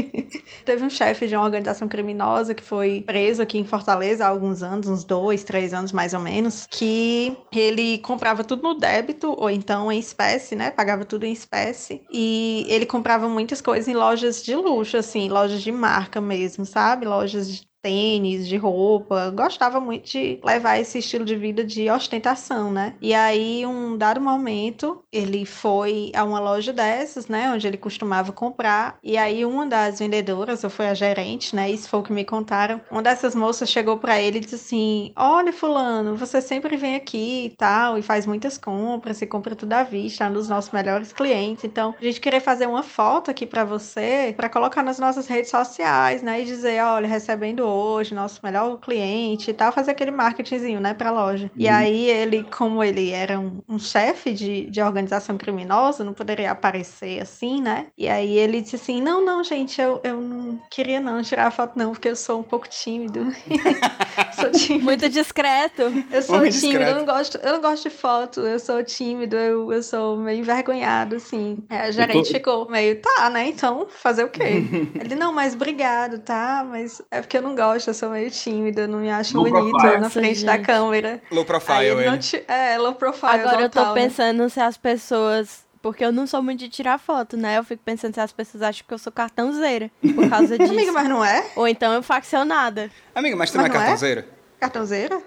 [0.65, 4.63] teve um chefe de uma organização criminosa que foi preso aqui em Fortaleza há alguns
[4.63, 9.50] anos, uns dois, três anos mais ou menos, que ele comprava tudo no débito, ou
[9.50, 10.72] então em espécie, né?
[10.72, 12.04] Pagava tudo em espécie.
[12.12, 17.06] E ele comprava muitas coisas em lojas de luxo, assim, lojas de marca mesmo, sabe?
[17.06, 19.30] Lojas tênis, de roupa.
[19.32, 22.96] Gostava muito de levar esse estilo de vida de ostentação, né?
[23.02, 27.52] E aí, um dado momento, ele foi a uma loja dessas, né?
[27.52, 28.98] Onde ele costumava comprar.
[29.04, 31.69] E aí, uma das vendedoras, ou foi a gerente, né?
[31.69, 32.80] Isso foi o que me contaram.
[32.89, 37.46] Uma dessas moças chegou pra ele e disse assim: Olha, Fulano, você sempre vem aqui
[37.48, 40.72] e tal, e faz muitas compras, e compra tudo à vista, é um dos nossos
[40.72, 41.65] melhores clientes.
[41.65, 45.52] Então, a gente queria fazer uma foto aqui pra você, pra colocar nas nossas redes
[45.52, 46.41] sociais, né?
[46.41, 51.12] E dizer: Olha, recebendo hoje, nosso melhor cliente e tal, fazer aquele marketingzinho, né, pra
[51.12, 51.49] loja.
[51.55, 56.51] E aí, ele, como ele era um, um chefe de, de organização criminosa, não poderia
[56.51, 57.88] aparecer assim, né?
[57.97, 61.51] E aí, ele disse assim: Não, não, gente, eu, eu não queria não tirar a
[61.51, 63.33] foto, não, porque eu sou um pouco tímido.
[64.39, 64.86] sou tímido.
[64.86, 65.83] Muito discreto.
[66.12, 66.91] Eu sou Homem tímido, discreto.
[66.91, 70.39] eu não gosto, eu não gosto de foto, eu sou tímido, eu, eu sou meio
[70.39, 71.57] envergonhado, assim.
[71.69, 73.47] Aí a gerente ficou meio, tá, né?
[73.47, 74.63] Então, fazer o quê?
[74.99, 76.65] Ele, não, mas obrigado, tá?
[76.67, 79.49] Mas é porque eu não gosto, eu sou meio tímido, eu não me acho Low
[79.49, 79.97] bonito profile.
[80.02, 80.65] na frente da Gente.
[80.65, 81.21] câmera.
[81.32, 82.17] Low profile, ele.
[82.17, 82.43] te...
[82.47, 83.32] É, low profile.
[83.32, 84.02] Agora eu tô total, né?
[84.04, 85.63] pensando se as pessoas.
[85.82, 87.58] Porque eu não sou muito de tirar foto, né?
[87.58, 90.71] Eu fico pensando se as pessoas acham que eu sou cartãozeira por causa disso.
[90.71, 91.45] Amiga, mas não é?
[91.58, 92.89] Ou então eu faccionada.
[93.13, 93.80] Amiga, mas tu Mas não é não é?
[93.80, 94.28] cartãozeira?
[94.62, 95.21] Cartãozeira?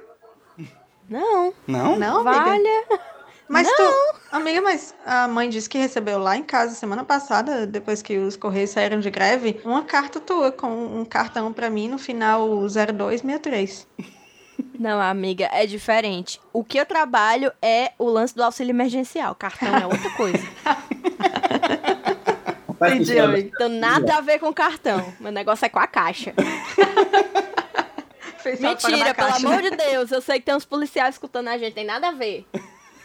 [1.09, 1.53] Não.
[1.67, 1.99] Não?
[1.99, 2.41] Não, amiga.
[2.45, 2.85] Valha.
[3.49, 8.03] Mas tu, amiga, mas a mãe disse que recebeu lá em casa semana passada, depois
[8.03, 11.99] que os correios saíram de greve, uma carta tua com um cartão pra mim no
[11.99, 13.87] final 0263.
[14.79, 16.41] Não, amiga, é diferente.
[16.53, 19.35] O que eu trabalho é o lance do auxílio emergencial.
[19.35, 20.39] Cartão é outra coisa.
[22.77, 23.51] Entendi, amiga.
[23.55, 25.15] Então, nada a ver com cartão.
[25.21, 26.35] Meu negócio é com a caixa.
[28.61, 29.71] Mentira, pelo caixa, amor né?
[29.71, 30.13] de Deus.
[30.13, 32.47] Eu sei que tem uns policiais escutando a gente, tem nada a ver.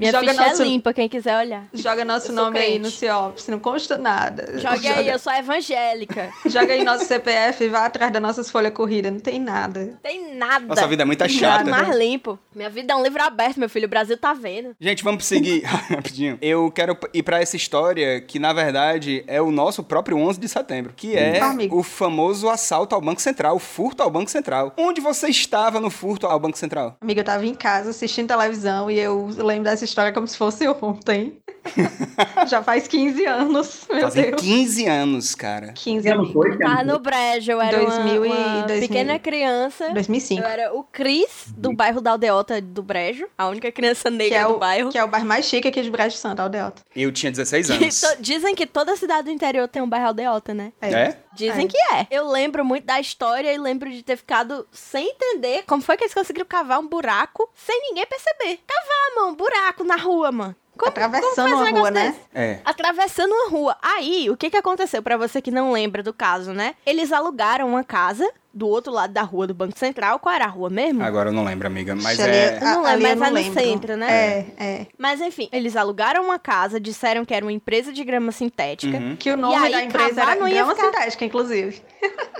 [0.00, 1.64] Minha Joga ficha nosso- é limpa, quem quiser olhar.
[1.74, 2.80] Joga nosso nome aí crente.
[2.80, 4.58] no CIOPS, não consta nada.
[4.58, 6.30] Jogue aí, eu sou evangélica.
[6.46, 9.98] Joga aí nosso CPF e vá atrás das nossas folhas corridas, não tem nada.
[10.02, 10.64] Tem nada.
[10.66, 11.64] Nossa vida é muito Nada chata.
[11.70, 12.38] mais limpo.
[12.54, 13.86] Minha vida é um livro aberto, meu filho.
[13.86, 14.74] O Brasil tá vendo.
[14.80, 16.38] Gente, vamos seguir rapidinho.
[16.40, 20.48] Eu quero ir pra essa história que, na verdade, é o nosso próprio 11 de
[20.48, 21.78] setembro, que é Amigo.
[21.78, 24.72] o famoso assalto ao Banco Central, o furto ao Banco Central.
[24.78, 26.96] Onde você estava no furto ao Banco Central?
[27.00, 30.66] Amiga, eu tava em casa assistindo televisão e eu lembro dessa história como se fosse
[30.68, 31.38] ontem.
[32.48, 34.40] Já faz 15 anos, meu Fazem Deus.
[34.40, 35.72] 15 anos, cara.
[35.74, 36.32] 15 Que ano anos.
[36.32, 36.56] foi?
[36.58, 38.88] Tava no brejo, eu era 2000 e- uma, uma 2000.
[38.88, 39.90] pequena criança.
[39.90, 40.40] 2005.
[40.42, 43.26] Eu era o Cris, do bairro da Aldeota do Brejo.
[43.36, 44.90] A única criança negra é, do o, bairro.
[44.90, 46.82] que é o bairro mais chique aqui de Brejo Santo, Aldeota.
[46.96, 48.02] Eu tinha 16 Que anos.
[48.20, 50.72] Dizem que toda cidade do interior tem um bairro Aldeota, né?
[50.80, 51.14] É?
[51.32, 51.68] Dizem É.
[51.68, 52.06] que é.
[52.10, 56.04] Eu lembro muito da história e lembro de ter ficado sem entender como foi que
[56.04, 58.58] eles conseguiram cavar um buraco sem ninguém perceber.
[58.66, 60.56] Cavar, mano, um buraco na rua, mano.
[60.76, 62.14] Como, Atravessando como faz um uma rua, né?
[62.34, 62.60] É.
[62.64, 63.76] Atravessando uma rua.
[63.82, 65.02] Aí, o que que aconteceu?
[65.02, 66.74] Pra você que não lembra do caso, né?
[66.86, 70.18] Eles alugaram uma casa do outro lado da rua do Banco Central.
[70.18, 71.02] Qual era a rua mesmo?
[71.02, 71.94] Agora eu não lembro, amiga.
[71.94, 72.56] Mas é.
[72.56, 73.60] Eu não lembro, ali eu mas não é no lembro.
[73.60, 74.10] centro, né?
[74.10, 74.86] É, é.
[74.96, 78.96] Mas enfim, eles alugaram uma casa, disseram que era uma empresa de grama sintética.
[78.96, 79.16] Uhum.
[79.16, 81.82] Que o nome aí, da empresa era não ia Grama ficar- Sintética, inclusive.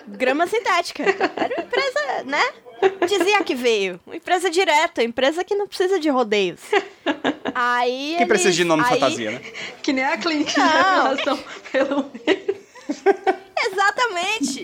[0.08, 1.02] Grama sintética.
[1.36, 2.42] Era uma empresa, né?
[3.06, 4.00] Dizia que veio.
[4.06, 6.60] Uma empresa direta, empresa que não precisa de rodeios.
[7.54, 9.40] Aí Que precisa de nome aí- fantasia, né?
[9.82, 11.04] Que nem a clínica de Não.
[11.08, 11.38] revelação
[11.72, 12.10] pelo
[13.72, 14.62] Exatamente.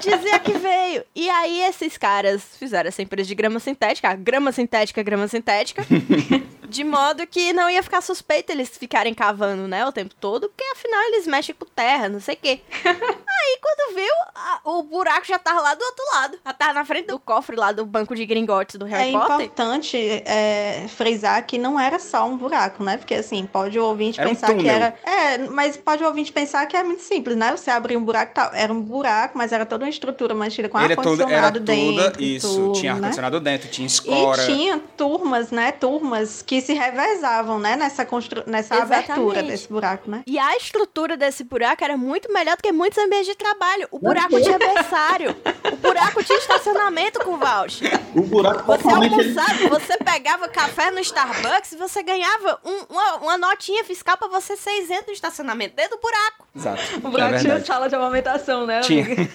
[0.00, 1.04] Dizia que veio.
[1.14, 5.84] E aí esses caras fizeram essa empresa de grama sintética, a grama sintética, grama sintética.
[6.72, 10.64] De modo que não ia ficar suspeito eles ficarem cavando, né, o tempo todo, porque
[10.72, 12.60] afinal eles mexem com terra, não sei o quê.
[12.84, 16.38] Aí quando viu, a- o buraco já tava lá do outro lado.
[16.44, 19.34] Já tava na frente do cofre lá do banco de gringotes do É Harry Potter.
[19.46, 22.96] importante é, frisar que não era só um buraco, né?
[22.96, 24.72] Porque assim, pode o ouvinte Era um pensar que túnel.
[24.74, 24.94] era.
[25.04, 27.50] É, mas pode o ouvinte pensar que é muito simples, né?
[27.56, 28.50] Você abrir um buraco e tal.
[28.54, 31.60] Era um buraco, mas era toda uma estrutura mantida com Ele é todo, era ar-condicionado
[31.60, 31.72] toda,
[32.04, 32.22] dentro.
[32.22, 32.98] isso, tudo, tinha né?
[32.98, 34.42] ar-condicionado dentro, tinha escora.
[34.42, 35.72] E tinha turmas, né?
[35.72, 37.76] Turmas que se revezavam, né?
[37.76, 38.42] Nessa, constru...
[38.46, 39.10] nessa Exatamente.
[39.12, 40.22] abertura desse buraco, né?
[40.26, 43.86] E a estrutura desse buraco era muito melhor do que muitos ambientes de trabalho.
[43.90, 45.36] O buraco tinha berçário.
[45.72, 48.00] O buraco tinha estacionamento com voucher.
[48.14, 53.16] O buraco Você ele- almoçava, você pegava café no Starbucks e você ganhava um- uma,
[53.16, 56.46] uma notinha fiscal pra você ser isento do estacionamento dentro do buraco.
[56.54, 56.82] Exato.
[57.02, 57.66] O é buraco tinha verdade.
[57.66, 58.80] sala de amamentação, né?
[58.80, 59.04] Tinha.
[59.04, 59.28] amiga?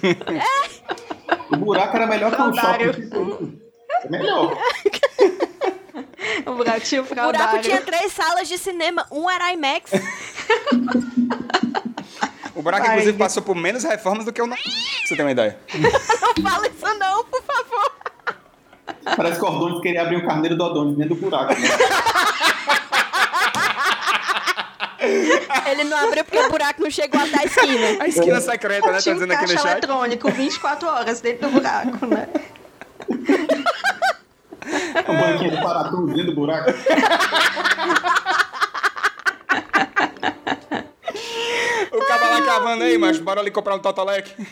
[1.51, 2.93] O buraco era melhor que o Fraudário.
[2.93, 3.61] shopping.
[4.03, 4.57] É melhor.
[6.45, 9.91] O buraco tinha o O buraco tinha três salas de cinema, um era IMAX.
[12.56, 14.47] O buraco, Vai, inclusive, passou por menos reformas do que o.
[14.47, 14.58] Pra
[15.06, 15.60] você ter uma ideia.
[16.43, 17.91] Não fala isso não, por favor.
[19.15, 21.53] Parece que o Ordones queria abrir o carneiro do Ordones dentro do buraco.
[21.53, 21.67] né?
[25.71, 28.03] Ele não abriu porque o buraco não chegou até a esquina.
[28.03, 28.93] A esquina secreta, né?
[28.93, 29.71] Tá Tinha um dizendo aqui no caixa chat.
[29.73, 32.27] eletrônico 24 horas dentro do buraco, né?
[35.05, 36.71] O banquinho do Paratum dentro do buraco.
[41.91, 42.05] O
[42.58, 44.32] cavando aí, mas bora ali comprar um Totolec.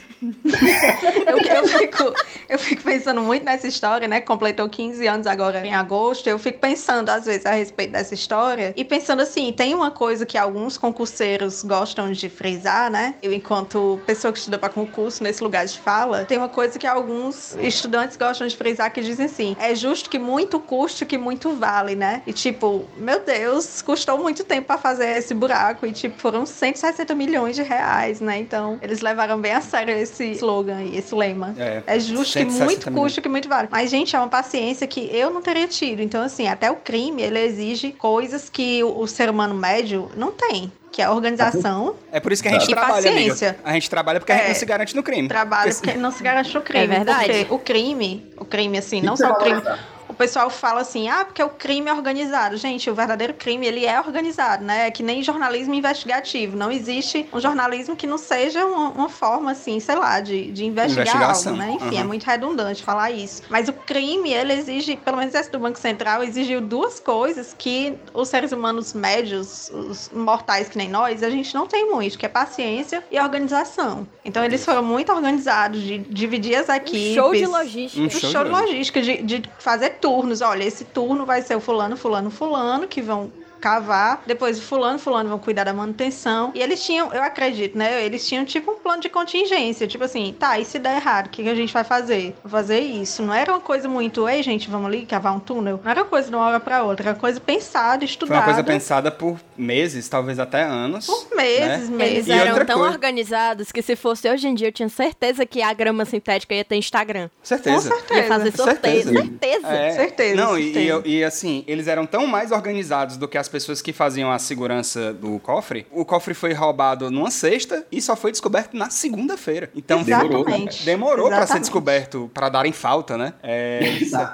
[1.26, 2.14] Eu, eu, fico,
[2.48, 4.22] eu fico pensando muito nessa história, né?
[4.22, 6.28] Completou 15 anos agora em agosto.
[6.28, 8.74] Eu fico pensando, às vezes, a respeito dessa história.
[8.76, 13.16] E pensando assim, tem uma coisa que alguns concurseiros gostam de frisar, né?
[13.22, 16.88] Eu, enquanto pessoa que estuda para concurso nesse lugar de fala, tem uma coisa que
[16.88, 21.54] alguns estudantes gostam de frisar que dizem assim: é justo que muito custe que muito
[21.56, 22.22] vale, né?
[22.26, 25.86] E tipo, meu Deus, custou muito tempo para fazer esse buraco.
[25.86, 28.38] E tipo, foram 160 milhões de reais, né?
[28.40, 31.54] Então, eles levaram bem a sério esse slogan e esse lema.
[31.58, 31.84] É.
[31.88, 33.68] É justo que 160 muito custa, que muito vale.
[33.72, 36.02] Mas, gente, é uma paciência que eu não teria tido.
[36.02, 40.32] Então, assim, até o crime, ele exige coisas que o, o ser humano médio não
[40.32, 40.72] tem.
[40.92, 43.30] Que é a organização, É por isso que a gente E trabalha, amiga.
[43.32, 43.58] paciência.
[43.66, 44.48] A gente trabalha porque a gente É.
[44.50, 45.28] não se garante no crime.
[45.28, 46.86] trabalho, Porque- porque não se garante o crime.
[46.86, 47.26] É verdade.
[47.26, 49.60] Porque o crime, o crime, assim, não só o crime...
[49.60, 49.95] valorizar?
[50.16, 52.56] O pessoal fala assim, ah, porque o crime é organizado.
[52.56, 54.88] Gente, o verdadeiro crime, ele é organizado, né?
[54.88, 56.56] É que nem jornalismo investigativo.
[56.56, 60.64] Não existe um jornalismo que não seja uma, uma forma, assim, sei lá, de, de
[60.64, 61.72] investigar Investigação, algo, né?
[61.74, 62.08] Enfim, é uhum.
[62.08, 63.44] muito redundante falar isso.
[63.50, 67.98] Mas o crime, ele exige, pelo menos esse do Banco Central, exigiu duas coisas que
[68.14, 72.26] os seres humanos médios, os mortais que nem nós, a gente não tem muito, que
[72.26, 74.08] é paciência e organização.
[74.24, 77.16] Então, eles foram muito organizados de dividir as equipes.
[77.16, 78.02] Show de logística.
[78.02, 80.42] Um Um show show, de de logística, de, de fazer turnos.
[80.42, 83.32] Olha, esse turno vai ser o fulano, fulano, fulano, que vão
[83.70, 84.22] cavar.
[84.28, 86.52] Depois o fulano, fulano vão cuidar da manutenção.
[86.54, 88.06] E eles tinham, eu acredito, né?
[88.06, 89.88] Eles tinham tipo um plano de contingência.
[89.88, 92.36] Tipo assim, tá, e se der errado, o que, que a gente vai fazer?
[92.44, 93.24] Vou fazer isso.
[93.24, 95.80] Não era uma coisa muito, ei, gente, vamos ali cavar um túnel.
[95.84, 97.06] Não era uma coisa de uma hora pra outra.
[97.10, 98.40] Era uma coisa pensada, Foi estudada.
[98.42, 101.08] uma coisa pensada por meses, talvez até anos.
[101.08, 102.06] Por meses, né?
[102.08, 102.28] Eles meses.
[102.28, 105.62] E eram tão coisa- organizados que se fosse hoje em dia, eu tinha certeza que
[105.64, 107.30] a grama sintética ia ter Instagram.
[107.30, 107.90] Com Certeza.
[107.90, 108.20] certeza.
[108.22, 109.22] Ia fazer sorteio, Certeza.
[109.22, 109.68] certeza.
[109.68, 111.02] É, Certeza, Não, e- certeza.
[111.06, 114.38] E, e, assim, eles eram tão mais organizados do que as pessoas que faziam a
[114.38, 115.88] segurança do cofre.
[115.92, 119.70] O cofre foi roubado numa sexta e só foi descoberto na segunda-feira.
[119.74, 120.42] Então Demorou.
[120.42, 120.86] Exatamente.
[120.86, 123.34] demorou pra ser descoberto, pra darem falta, né?
[123.42, 123.80] É,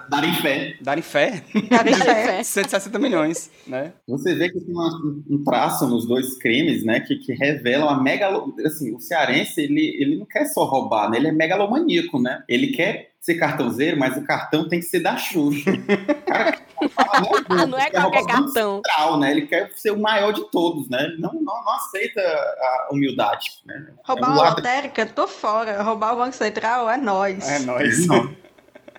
[0.10, 0.76] Darem fé.
[0.82, 1.44] darem fé.
[1.70, 3.94] Cara, isso é- 160 milhões, né?
[4.08, 8.02] Você vê que tem uma- um traço nos dois crimes, né, que, que revelam a
[8.02, 8.56] megalo...
[8.66, 12.44] Assim, o cearense, ele, ele não quer só roubar, né, ele é megalomaníaco, né?
[12.50, 15.72] Ele quer ser cartãozeiro, mas o cartão tem que ser da Xuxa.
[16.26, 16.54] Cara
[16.90, 18.76] fala, Não é roubar qualquer cartão.
[18.78, 19.32] Central, né?
[19.32, 21.04] Ele quer ser o maior de todos, né?
[21.04, 23.88] Ele não, não, não aceita a humildade, né?
[24.04, 25.82] Roubar É um lado- lotérica, tô fora.
[25.82, 27.48] Roubar o Banco Central é nós.
[27.50, 28.06] É nóis.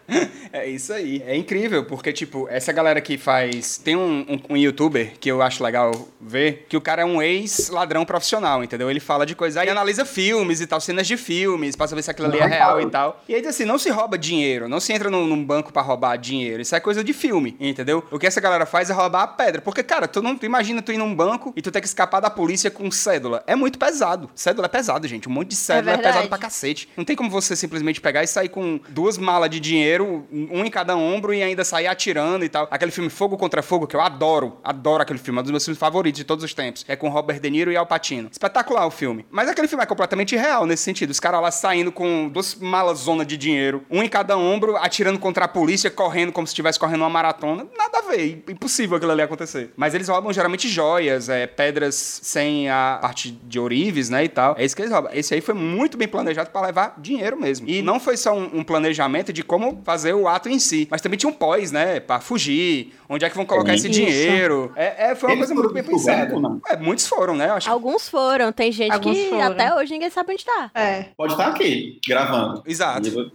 [0.53, 1.23] É isso aí.
[1.27, 3.79] É incrível, porque, tipo, essa galera que faz.
[3.79, 7.23] Tem um, um, um youtuber que eu acho legal ver, que o cara é um
[7.23, 8.91] ex-ladrão profissional, entendeu?
[8.91, 9.62] Ele fala de coisa.
[9.62, 12.81] Aí analisa filmes e tal, cenas de filmes, pra saber se aquilo ali é real
[12.81, 13.23] e tal.
[13.27, 16.17] E aí, assim, não se rouba dinheiro, não se entra num, num banco pra roubar
[16.19, 16.61] dinheiro.
[16.61, 18.05] Isso é coisa de filme, entendeu?
[18.11, 19.62] O que essa galera faz é roubar a pedra.
[19.62, 22.21] Porque, cara, tu não tu imagina tu ir num banco e tu ter que escapar
[22.21, 23.43] da polícia com cédula.
[23.47, 24.29] É muito pesado.
[24.35, 25.31] Cédula é pesado, gente.
[25.31, 26.15] Um monte de cédula é, verdade.
[26.15, 26.91] pesado pra cacete.
[26.95, 30.70] Não tem como você simplesmente pegar e sair com duas malas de dinheiro um em
[30.70, 32.68] cada ombro e ainda sair atirando e tal.
[32.70, 35.64] Aquele filme Fogo contra Fogo, que eu adoro, adoro aquele filme, é um dos meus
[35.64, 36.85] filmes favoritos de todos os tempos.
[36.88, 38.28] É com Robert De Niro e Al Pacino.
[38.31, 39.26] Espetacular o filme.
[39.31, 41.11] Mas aquele filme é completamente real nesse sentido.
[41.11, 45.18] Os caras lá saindo com duas malas zona de dinheiro, um em cada ombro, atirando
[45.18, 47.66] contra a polícia, correndo como se estivesse correndo uma maratona.
[47.76, 49.72] Nada a ver, impossível aquilo ali acontecer.
[49.76, 54.55] Mas eles roubam geralmente joias, é, pedras sem a parte de ourives, né, e tal.
[54.59, 55.11] É isso que eles roubam.
[55.12, 57.68] Esse aí foi muito bem planejado para levar dinheiro mesmo.
[57.68, 61.01] E não foi só um, um, planejamento de como fazer o ato em si, mas
[61.01, 64.73] também tinha um pós, né, para fugir, onde é que vão colocar é esse dinheiro.
[64.77, 66.35] É, é, foi uma Eles coisa muito bem pensada.
[66.68, 67.51] É, muitos foram, né?
[67.51, 67.71] Acho...
[67.71, 69.42] Alguns foram, tem gente Alguns que foram.
[69.42, 70.71] até hoje ninguém sabe onde tá.
[70.75, 71.07] É.
[71.16, 72.62] Pode estar aqui, gravando.
[72.66, 73.33] Exato.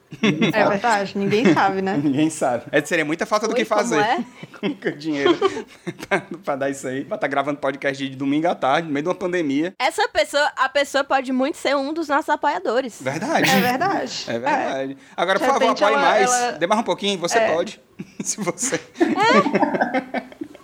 [0.53, 1.99] É verdade, ninguém sabe, né?
[2.07, 2.63] Ninguém sabe.
[2.71, 4.03] É, seria muita falta do Oi, que fazer.
[4.63, 4.69] é?
[4.91, 5.37] Com dinheiro
[6.07, 7.03] pra, pra dar isso aí.
[7.05, 9.73] Pra estar gravando podcast de domingo à tarde, no meio de uma pandemia.
[9.79, 12.99] Essa pessoa, a pessoa pode muito ser um dos nossos apoiadores.
[13.01, 13.49] Verdade.
[13.49, 14.25] É verdade.
[14.27, 14.97] É verdade.
[15.15, 16.31] Agora, De por favor, apoie ela- mais.
[16.31, 17.53] ela- Dê mais um pouquinho, você É.
[17.53, 17.81] pode.
[18.23, 18.79] Se você.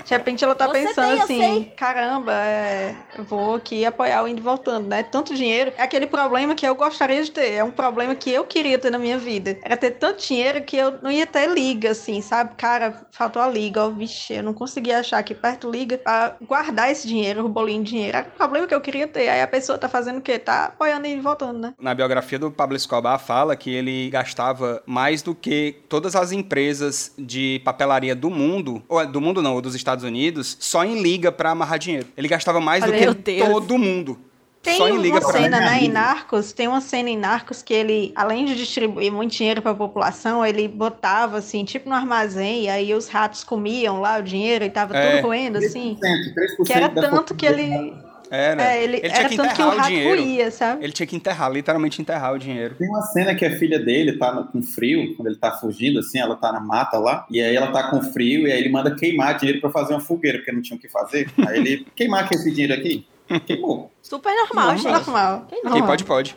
[0.04, 4.28] De repente ela tá Você pensando tem, assim, caramba, é, eu vou aqui apoiar o
[4.28, 5.04] Indo Voltando, né?
[5.04, 5.72] Tanto dinheiro.
[5.78, 7.54] É aquele problema que eu gostaria de ter.
[7.54, 9.58] É um problema que eu queria ter na minha vida.
[9.64, 12.56] Era ter tanto dinheiro que eu não ia ter liga, assim, sabe?
[12.56, 16.92] Cara, faltou a liga, ó, vixe, eu não conseguia achar aqui perto liga pra guardar
[16.92, 18.18] esse dinheiro, o bolinho de dinheiro.
[18.18, 19.30] Era o problema que eu queria ter.
[19.30, 20.38] Aí a pessoa tá fazendo o quê?
[20.38, 21.74] Tá apoiando e voltando, né?
[21.80, 27.14] Na biografia do Pablo Escobar fala que ele gastava mais do que todas as empresas
[27.18, 31.00] de papelaria do mundo, ou é, do mundo não, ou dos Estados Unidos, só em
[31.00, 32.08] liga pra amarrar dinheiro.
[32.18, 33.48] Ele gastava mais do que Deus.
[33.50, 34.18] todo mundo.
[34.64, 35.90] Tem Só em liga uma pra cena, né, em.
[35.90, 40.44] Narcos, tem uma cena em Narcos que ele, além de distribuir muito dinheiro pra população,
[40.46, 44.70] ele botava, assim, tipo no armazém, e aí os ratos comiam lá o dinheiro e
[44.70, 45.18] tava É.
[45.18, 45.98] tudo roendo, assim.
[46.02, 47.94] 3%, 3% Que era tanto que ele...
[48.36, 48.64] Era.
[48.74, 50.22] É, ele, tinha era que tanto que o enterrar o rato dinheiro.
[50.22, 50.84] ia, sabe?
[50.84, 52.74] Ele tinha que enterrar, literalmente enterrar o dinheiro.
[52.80, 56.00] Tem uma cena que a filha dele tá no- com frio, quando ele tá fugindo,
[56.00, 58.70] assim, ela tá na mata lá, e aí ela tá com frio, e aí ele
[58.70, 61.30] manda queimar dinheiro pra fazer uma fogueira, porque não tinha o que fazer.
[61.48, 63.06] Aí ele, queimar esse dinheiro aqui?
[63.46, 63.92] Queimou.
[64.02, 64.78] Super normal, Normal.
[64.78, 64.92] gente.
[65.06, 65.46] Normal.
[65.48, 65.88] Quem Quem normal.
[65.88, 66.36] pode, pode.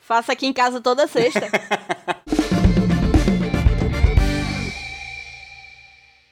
[0.00, 1.40] Faça aqui em casa toda sexta.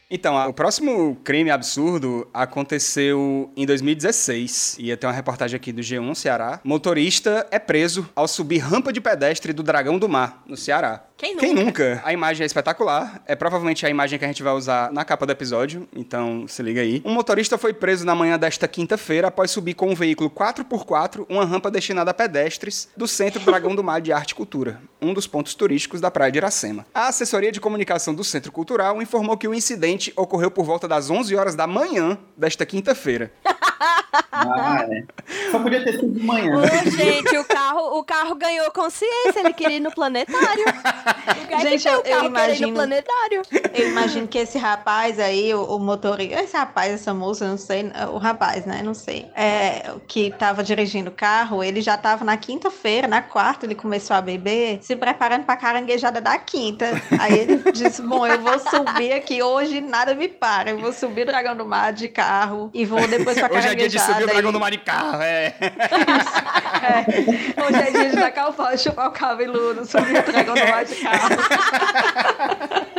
[0.08, 4.76] Então, o próximo crime absurdo aconteceu em 2016.
[4.78, 6.60] Ia ter uma reportagem aqui do G1 Ceará.
[6.62, 11.04] Motorista é preso ao subir rampa de pedestre do Dragão do Mar, no Ceará.
[11.16, 11.64] Quem Quem nunca?
[11.64, 12.02] nunca?
[12.04, 13.22] A imagem é espetacular.
[13.26, 15.88] É provavelmente a imagem que a gente vai usar na capa do episódio.
[15.96, 17.00] Então, se liga aí.
[17.06, 21.46] Um motorista foi preso na manhã desta quinta-feira após subir com um veículo 4x4 uma
[21.46, 25.26] rampa destinada a pedestres do Centro Dragão do Mar de Arte e Cultura, um dos
[25.26, 26.84] pontos turísticos da Praia de Iracema.
[26.94, 31.08] A assessoria de comunicação do Centro Cultural informou que o incidente ocorreu por volta das
[31.08, 33.32] 11 horas da manhã desta quinta-feira.
[34.32, 35.50] Ah, é.
[35.50, 36.56] Só podia ter sido de manhã.
[36.56, 40.64] Ô, gente, o carro, o carro ganhou consciência, ele queria ir no planetário.
[41.62, 43.42] Gente, que tem eu- o carro eu imagino- no planetário.
[43.74, 47.90] Eu imagino que esse rapaz aí, o, o motorista, esse rapaz, essa moça, não sei,
[48.12, 52.36] o rapaz, né, não sei, é, que tava dirigindo o carro, ele já tava na
[52.36, 56.86] quinta-feira, na quarta ele começou a beber, se preparando pra caranguejada da quinta.
[57.20, 61.22] Aí ele disse, bom, eu vou subir aqui, hoje nada me para, eu vou subir
[61.22, 64.24] o Dragão do Mar de carro e vou depois pra Hoje é dia de subir
[64.24, 65.54] o caranguejada Dragão e- do Mar de carro, é.
[66.86, 70.66] É, hoje é dia de tacar o pau, chupar o cabeludo, subir o Dragão do
[70.68, 70.95] Mar de carro.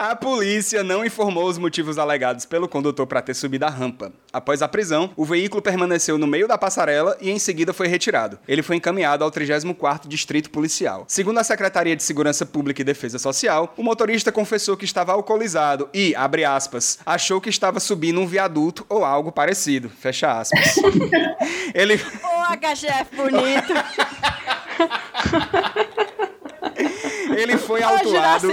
[0.00, 4.10] A polícia não informou os motivos alegados pelo condutor para ter subido a rampa.
[4.32, 8.38] Após a prisão, o veículo permaneceu no meio da passarela e em seguida foi retirado.
[8.48, 11.04] Ele foi encaminhado ao 34º Distrito Policial.
[11.06, 15.90] Segundo a Secretaria de Segurança Pública e Defesa Social, o motorista confessou que estava alcoolizado
[15.92, 19.90] e, abre aspas, achou que estava subindo um viaduto ou algo parecido.
[19.90, 20.76] Fecha aspas.
[21.74, 23.74] Ele Ô, HGF bonito.
[27.36, 28.48] ele foi autuado.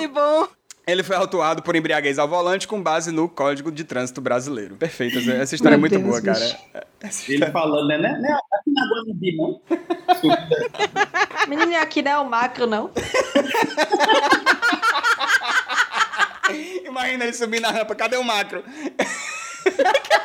[0.85, 4.77] Ele foi autuado por embriaguez ao volante com base no Código de Trânsito Brasileiro.
[4.77, 6.57] Perfeito, essa- essa história é muito Deus, boa, bicho.
[6.71, 6.87] cara.
[7.01, 7.97] Essa Ele história- falando, né?
[7.97, 9.59] né, né aqui na Guanabí, não.
[11.49, 12.89] Menino, aqui não é o macro, não.
[16.85, 18.63] Imagina ele subir na rampa, cadê o macro?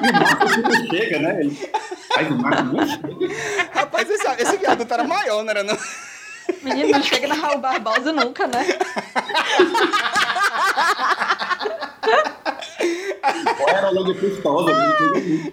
[0.01, 1.41] O Marcos não chega, né?
[1.41, 1.71] Ele
[2.15, 3.35] faz o Marcos não chega.
[3.73, 5.79] Rapaz, esse, esse viaduto era maior, não era não?
[6.63, 8.67] Menino, não chega na Raul Barbosa nunca, né?
[13.61, 15.53] Ou era logo custosa, né?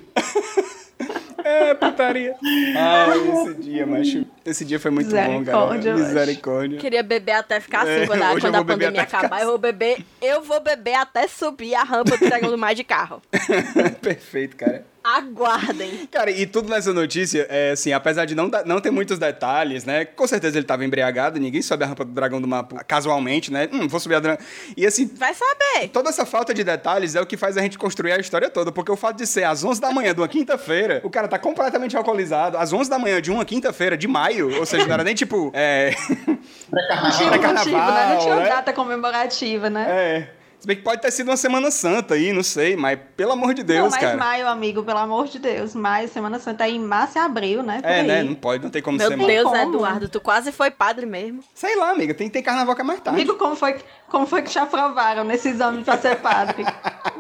[1.50, 2.36] É, putaria.
[2.78, 4.26] Ai, esse dia, macho.
[4.46, 5.94] Esse dia foi muito bom, cara.
[5.96, 6.78] Misericórdia.
[6.78, 10.06] Queria beber até ficar assim, É, quando a, quando a pandemia acabar, eu vou beber.
[10.22, 13.22] Eu vou beber até subir a rampa do Dragão do Mar de carro.
[14.02, 14.86] Perfeito, cara.
[15.18, 16.08] Aguardem.
[16.12, 19.86] Cara, e tudo nessa notícia, é assim, apesar de não, da- não ter muitos detalhes,
[19.86, 20.06] né?
[20.06, 23.68] Com certeza ele tava embriagado, ninguém sobe a rampa do dragão do mapa casualmente, né?
[23.72, 24.44] Hum, vou subir a dragão.
[24.76, 25.90] E assim, Vai saber.
[25.90, 28.72] toda essa falta de detalhes é o que faz a gente construir a história toda,
[28.72, 31.40] porque o fato de ser às 11 da manhã de uma quinta-feira, o cara tá
[31.40, 35.04] completamente alcoolizado, às 11 da manhã de uma quinta-feira de maio, ou seja, não era
[35.04, 35.94] nem tipo, é...
[36.72, 37.38] Não tinha Era motivo, né?
[37.38, 38.50] Não carnaval, tinha né?
[38.50, 39.86] data comemorativa, né?
[39.90, 40.39] é...
[40.60, 43.54] Se bem que pode ter sido uma Semana Santa aí, não sei, mas pelo amor
[43.54, 44.18] de Deus, não, mas cara.
[44.18, 45.74] maio, amigo, pelo amor de Deus.
[45.74, 47.82] Maio, Semana Santa é em março e abril, né?
[47.82, 48.08] Por É, aí.
[48.08, 48.24] né?
[48.24, 49.28] Não pode, não tem como Meu ser mais.
[49.30, 49.56] Deus, como.
[49.76, 51.42] Eduardo, tu quase foi padre mesmo.
[51.56, 53.22] Sei lá, amiga, tem, tem carnaval que é mais tarde.
[53.22, 53.78] Amigo, como foi,
[54.10, 56.66] como foi que te aprovaram nesse exame pra ser padre?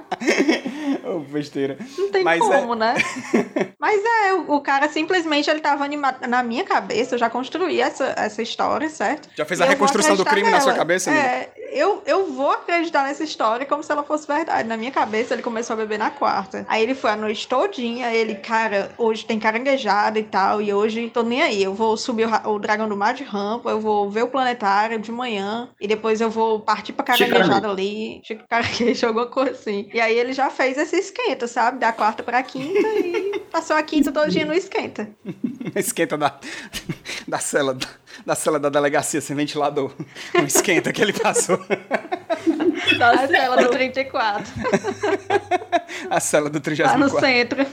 [1.04, 1.78] Ô, besteira.
[1.98, 2.96] Não tem Mas como, é- né?
[3.80, 6.28] Mas é, o, o cara simplesmente ele tava animado.
[6.28, 9.30] Na minha cabeça, eu já construí essa, essa história, certo?
[9.36, 10.78] Já fez E a reconstrução do crime na sua nela.
[10.78, 11.26] cabeça, amiga?
[11.26, 14.68] É, eu, eu vou acreditar nessa história como se ela fosse verdade.
[14.68, 16.66] Na minha cabeça, ele começou a beber na quarta.
[16.68, 21.10] Aí ele foi a noite todinha, ele, cara, hoje tem caranguejada e tal, e hoje
[21.10, 21.64] tô nem aí.
[21.64, 25.00] Eu vou subir o, o dragão do mar de rampa, eu vou ver o planetário
[25.00, 29.90] de manhã, e depois eu vou partir pra caranguejada ali, Chico caranguejo, alguma coisa assim.
[29.94, 31.80] E aí ele já fez esse esquenta, sabe?
[31.80, 35.10] Da quarta pra quinta e passou a quinta todinha no esquenta.
[35.76, 36.40] Esquenta da,
[37.28, 37.78] da cela
[38.26, 39.94] da cela da delegacia sem ventilador.
[40.34, 41.60] O esquenta que ele passou.
[43.00, 44.54] A cela do 34,
[46.10, 47.00] A cela do lá 34.
[47.00, 47.66] no centro.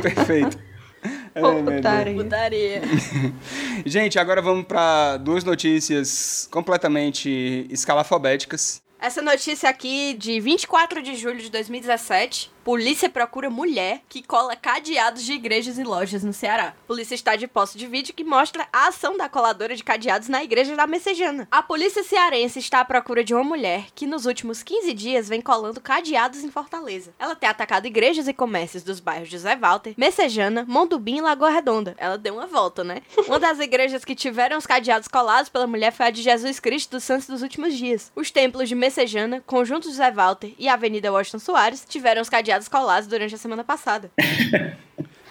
[0.00, 0.58] Perfeito.
[1.34, 1.76] Meu Deus.
[1.76, 2.14] Putaria.
[2.14, 2.82] Putaria.
[3.86, 8.81] Gente, agora vamos para duas notícias completamente escalafobéticas.
[9.02, 12.52] Essa notícia aqui de 24 de julho de 2017.
[12.64, 16.76] Polícia procura mulher que cola cadeados de igrejas e lojas no Ceará.
[16.86, 20.44] Polícia está de posse de vídeo que mostra a ação da coladora de cadeados na
[20.44, 21.48] igreja da Messejana.
[21.50, 25.40] A polícia cearense está à procura de uma mulher que nos últimos 15 dias vem
[25.40, 27.12] colando cadeados em Fortaleza.
[27.18, 31.50] Ela tem atacado igrejas e comércios dos bairros de Zé Walter, Messejana, Mondubim e Lagoa
[31.50, 31.96] Redonda.
[31.98, 33.02] Ela deu uma volta, né?
[33.26, 36.92] Uma das igrejas que tiveram os cadeados colados pela mulher foi a de Jesus Cristo
[36.92, 38.12] dos Santos dos Últimos Dias.
[38.14, 42.51] Os templos de Messejana, Conjunto de Zé Walter e Avenida Washington Soares tiveram os cadeados
[42.68, 44.10] colados durante a semana passada.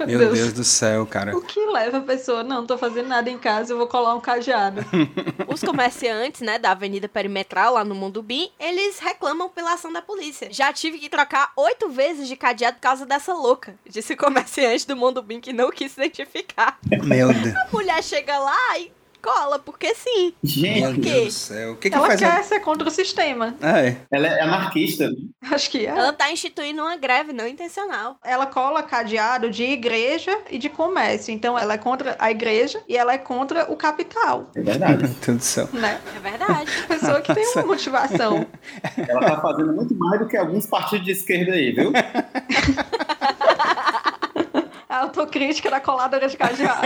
[0.05, 0.33] Meu Deus.
[0.33, 1.35] Deus do céu, cara.
[1.35, 4.21] O que leva a pessoa, não, tô fazendo nada em casa, eu vou colar um
[4.21, 4.83] cadeado.
[5.47, 10.51] Os comerciantes, né, da Avenida Perimetral, lá no Mondubim, eles reclamam pela ação da polícia.
[10.51, 14.87] Já tive que trocar oito vezes de cadeado por causa dessa louca, disse o comerciante
[14.87, 16.79] do Mondubim que não quis se identificar.
[17.03, 17.55] Meu Deus.
[17.55, 18.91] A mulher chega lá e
[19.21, 20.33] cola, porque sim.
[20.43, 21.09] Gente, quê?
[21.11, 21.71] Deus do céu.
[21.73, 22.19] O que que Ela faz?
[22.19, 23.55] quer ser contra o sistema.
[23.61, 23.95] É.
[24.11, 25.09] ela é anarquista.
[25.09, 25.15] né?
[25.51, 25.89] Acho que é.
[25.89, 28.17] Ela tá instituindo uma greve não intencional.
[28.23, 31.33] Ela cola cadeado de igreja e de comércio.
[31.33, 35.03] Então ela é contra a igreja e ela é contra o capital, É verdade.
[35.03, 35.69] Meu Deus do céu.
[35.73, 35.99] né?
[36.15, 36.71] É verdade.
[36.87, 38.45] Pessoa que tem uma motivação.
[39.07, 41.91] Ela tá fazendo muito mais do que alguns partidos de esquerda aí, viu?
[44.89, 46.81] A autocrítica da coladora de cadeado.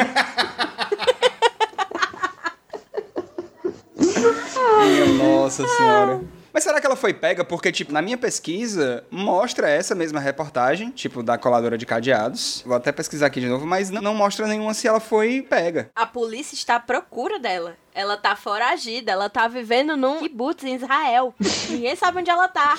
[5.18, 6.22] Nossa senhora.
[6.54, 7.44] Mas será que ela foi pega?
[7.44, 12.64] Porque, tipo, na minha pesquisa, mostra essa mesma reportagem, tipo, da coladora de cadeados.
[12.66, 15.90] Vou até pesquisar aqui de novo, mas não, não mostra nenhuma se ela foi pega.
[15.94, 17.76] A polícia está à procura dela.
[17.94, 21.36] Ela tá foragida, ela tá vivendo num kibutz em Israel.
[21.70, 22.78] Ninguém sabe onde ela tá.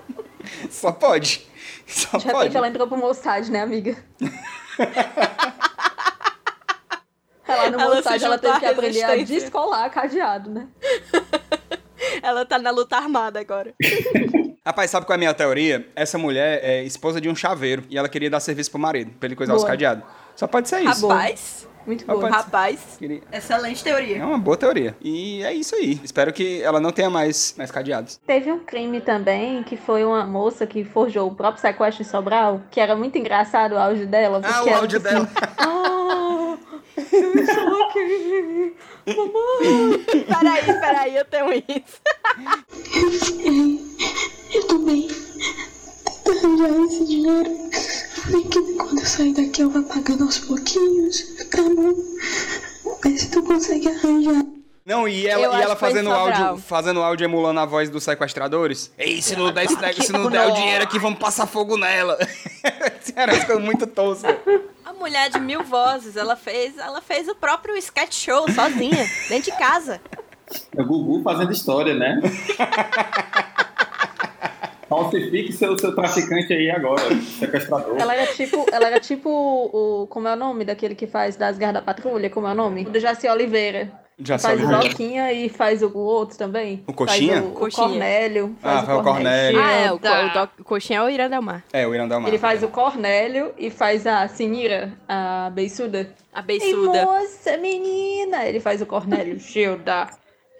[0.70, 1.46] Só pode.
[1.86, 2.56] Só De repente pode.
[2.56, 3.94] ela entrou pro Mossad, né, amiga?
[7.78, 10.66] Ela no Ela se ela teve que aprender a descolar cadeado, né?
[12.22, 13.74] Ela tá na luta armada agora.
[14.66, 15.88] Rapaz, sabe qual é a minha teoria?
[15.94, 19.26] Essa mulher é esposa de um chaveiro e ela queria dar serviço pro marido, pra
[19.26, 19.70] ele coisar os Boa.
[19.70, 20.04] cadeados.
[20.36, 21.08] Só pode ser isso.
[21.08, 22.20] Rapaz, Muito Rapaz.
[22.20, 22.30] boa.
[22.30, 22.80] rapaz.
[22.98, 24.18] Queria- Excelente teoria.
[24.18, 24.96] É uma boa teoria.
[25.00, 26.00] E é isso aí.
[26.04, 28.20] Espero que ela não tenha mais, mais cadeados.
[28.24, 32.62] Teve um crime também, que foi uma moça que forjou o próprio sequestro em Sobral,
[32.70, 34.40] que era muito engraçado o áudio dela.
[34.44, 35.28] Ah, o áudio assim, dela.
[35.58, 36.21] Ah,
[36.96, 38.76] eu estou aqui.
[40.26, 42.00] Peraí, peraí, eu tenho isso.
[44.54, 45.08] Eu tô bem.
[46.28, 47.50] Arranjar esse dinheiro.
[48.30, 51.22] Nem que quando eu sair daqui eu vá pagando aos pouquinhos.
[51.50, 51.94] Tá bom?
[53.04, 54.44] Mas se tu consegue arranjar.
[54.84, 58.92] Não, e ela, Eu e ela fazendo áudio, fazendo áudio emulando a voz dos sequestradores.
[58.98, 62.18] Ei, se não der, esse se não der o dinheiro aqui, vamos passar fogo nela.
[63.14, 64.36] Era ficando muito tosca.
[64.84, 69.52] A mulher de mil vozes, ela fez, ela fez o próprio sketch show sozinha, dentro
[69.52, 70.00] de casa.
[70.76, 72.20] É o Gugu fazendo história, né?
[74.92, 77.02] Falsifique seu, seu traficante aí agora,
[77.38, 77.96] sequestrador.
[77.98, 81.56] Ela era tipo, ela era tipo o, como é o nome daquele que faz das
[81.56, 82.82] garras da patrulha, como é o nome?
[82.82, 83.90] O do Jaci Oliveira.
[84.18, 84.78] Já Faz sabe o é.
[84.82, 86.84] Valquinha e faz o outro também.
[86.86, 87.36] O Coxinha?
[87.40, 87.88] Faz o, o Coxinha.
[87.88, 88.56] Cornélio.
[88.62, 89.60] Ah, Faz faz o Cornélio.
[89.60, 90.50] Ah, é, o, Tá.
[90.58, 91.64] o, o coxinha é o Irandelmar.
[91.72, 96.10] É, o Irandão Ele faz o Cornélio e faz a Sinira, a beiçuda.
[96.32, 97.04] A Ei, beiçuda.
[97.04, 98.44] moça, menina!
[98.44, 100.08] Ele faz o Cornélio, Gilda.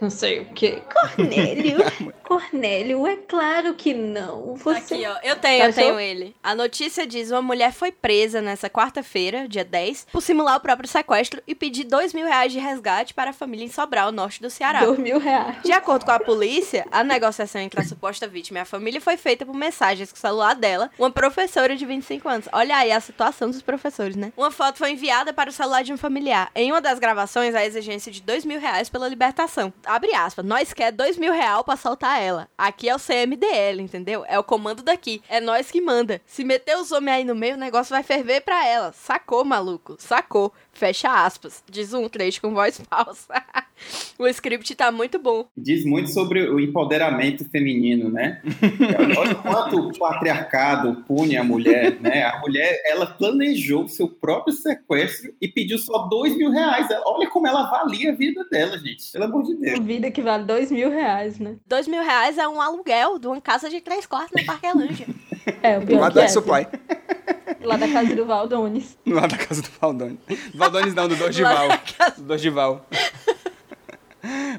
[0.03, 0.83] Não sei o quê.
[0.93, 1.79] Cornélio?
[2.27, 4.57] Cornélio, é claro que não.
[4.57, 4.95] Você.
[4.95, 5.17] Aqui, ó.
[5.23, 5.85] Eu tenho, eu Achou?
[5.85, 6.35] tenho ele.
[6.43, 10.89] A notícia diz: uma mulher foi presa nessa quarta-feira, dia 10, por simular o próprio
[10.89, 14.51] sequestro e pedir dois mil reais de resgate para a família em Sobral, norte do
[14.51, 14.85] Ceará.
[14.85, 15.63] Dois mil reais.
[15.63, 19.17] De acordo com a polícia, a negociação entre a suposta vítima e a família foi
[19.17, 22.49] feita por mensagens com o celular dela, uma professora de 25 anos.
[22.53, 24.33] Olha aí a situação dos professores, né?
[24.37, 26.51] Uma foto foi enviada para o celular de um familiar.
[26.57, 29.73] Em uma das gravações, a exigência de dois mil reais pela libertação.
[29.93, 32.49] Abre aspas, nós quer dois mil reais pra soltar ela.
[32.57, 34.24] Aqui é o CMDL, entendeu?
[34.26, 35.22] É o comando daqui.
[35.28, 36.18] É nós que manda.
[36.24, 38.90] Se meter os homens aí no meio, o negócio vai ferver pra ela.
[38.93, 39.97] Sacou, maluco?
[39.99, 40.51] Sacou.
[40.72, 41.62] Fecha aspas.
[41.68, 43.34] Diz um trecho com voz falsa.
[44.18, 45.47] O script tá muito bom.
[45.57, 48.41] Diz muito sobre o empoderamento feminino, né?
[49.18, 52.24] Olha quanto o patriarcado pune a mulher, né?
[52.24, 56.87] A mulher, ela planejou seu próprio sequestro e pediu só dois mil reais.
[57.05, 59.11] Olha como ela avalia a vida dela, gente.
[59.12, 59.78] Pelo amor de Deus.
[59.78, 61.57] Uma vida que vale dois mil reais, né?
[61.66, 65.07] Dois mil reais é um aluguel de uma casa de três quartos na Parquelândia.
[65.62, 66.66] É, o pior Lá que da é, Supply.
[67.62, 68.99] Lá da casa do Valdones.
[69.07, 70.18] Lá da casa do Valdones.
[70.53, 71.68] Do Valdones não, do Dorgival.
[72.16, 72.87] Do Dorgival.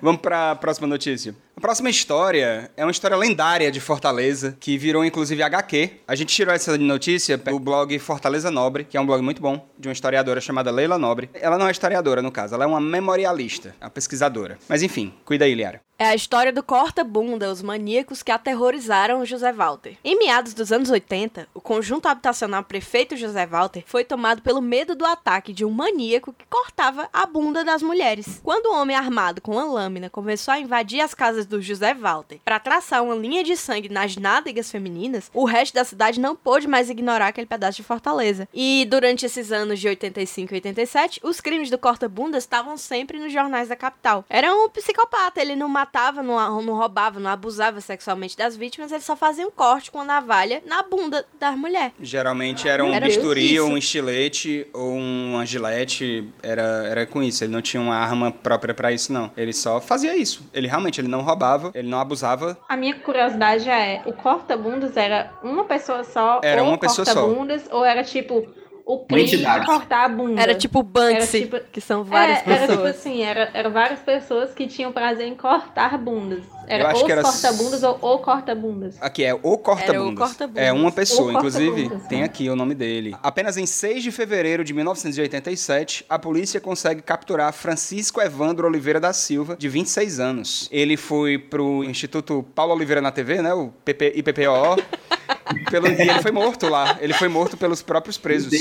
[0.01, 1.36] Vamos pra próxima notícia.
[1.56, 6.01] A próxima história é uma história lendária de Fortaleza, que virou inclusive HQ.
[6.08, 9.66] A gente tirou essa notícia do blog Fortaleza Nobre, que é um blog muito bom,
[9.78, 11.30] de uma historiadora chamada Leila Nobre.
[11.34, 14.58] Ela não é historiadora, no caso, ela é uma memorialista, uma pesquisadora.
[14.68, 15.80] Mas enfim, cuida aí, Liara.
[16.04, 19.95] É a história do corta-bunda, os maníacos que aterrorizaram o José Walter.
[20.04, 24.95] Em meados dos anos 80, o conjunto habitacional Prefeito José Walter foi tomado pelo medo
[24.95, 28.41] do ataque de um maníaco que cortava a bunda das mulheres.
[28.43, 32.39] Quando o homem armado com uma lâmina começou a invadir as casas do José Walter
[32.44, 36.68] para traçar uma linha de sangue nas nádegas femininas, o resto da cidade não pôde
[36.68, 38.48] mais ignorar aquele pedaço de Fortaleza.
[38.54, 43.32] E durante esses anos de 85 e 87, os crimes do corta-bundas estavam sempre nos
[43.32, 44.26] jornais da capital.
[44.30, 49.02] Era um psicopata, ele não matava, não, não roubava, não abusava sexualmente das vítimas, ele
[49.02, 51.91] só fazia um corte com a navalha na bunda da mulher.
[52.00, 56.28] Geralmente era um Era bisturi, ou um estilete, ou uma gilete.
[56.41, 57.44] Era, era com isso.
[57.44, 59.32] Ele não tinha uma arma própria pra isso, não.
[59.36, 60.44] Ele só fazia isso.
[60.54, 61.32] Ele realmente ele não roubava,
[61.73, 62.57] ele não abusava.
[62.67, 66.41] A minha curiosidade é, o corta-bundas era uma pessoa só?
[66.43, 67.13] Era ou uma pessoa só.
[67.13, 68.47] corta-bundas, Ou era tipo
[68.86, 70.41] o crime de cortar a bunda?
[70.41, 72.89] Era tipo Banksy, Era tipo- que são várias é, Era tipo pessoas.
[72.97, 76.43] assim, era, era várias pessoas que tinham prazer em cortar bundas.
[76.65, 78.95] Era ou era corta-bundas ou o corta-bundas.
[79.01, 80.17] Aqui é o corta-bundas.
[80.17, 80.63] corta-bundas.
[80.63, 83.13] É uma pessoa, O inclusive tem aqui o nome dele.
[83.21, 89.11] Apenas em 6 de fevereiro de 1987, a polícia consegue capturar Francisco Evandro Oliveira da
[89.11, 90.69] Silva, de 26 anos.
[90.71, 94.77] Ele foi pro Instituto Paulo Oliveira na TV, né, o PP, IPPOO.
[95.70, 96.98] Pelo, e ele foi morto lá.
[97.02, 98.54] Ele foi morto pelos próprios presos.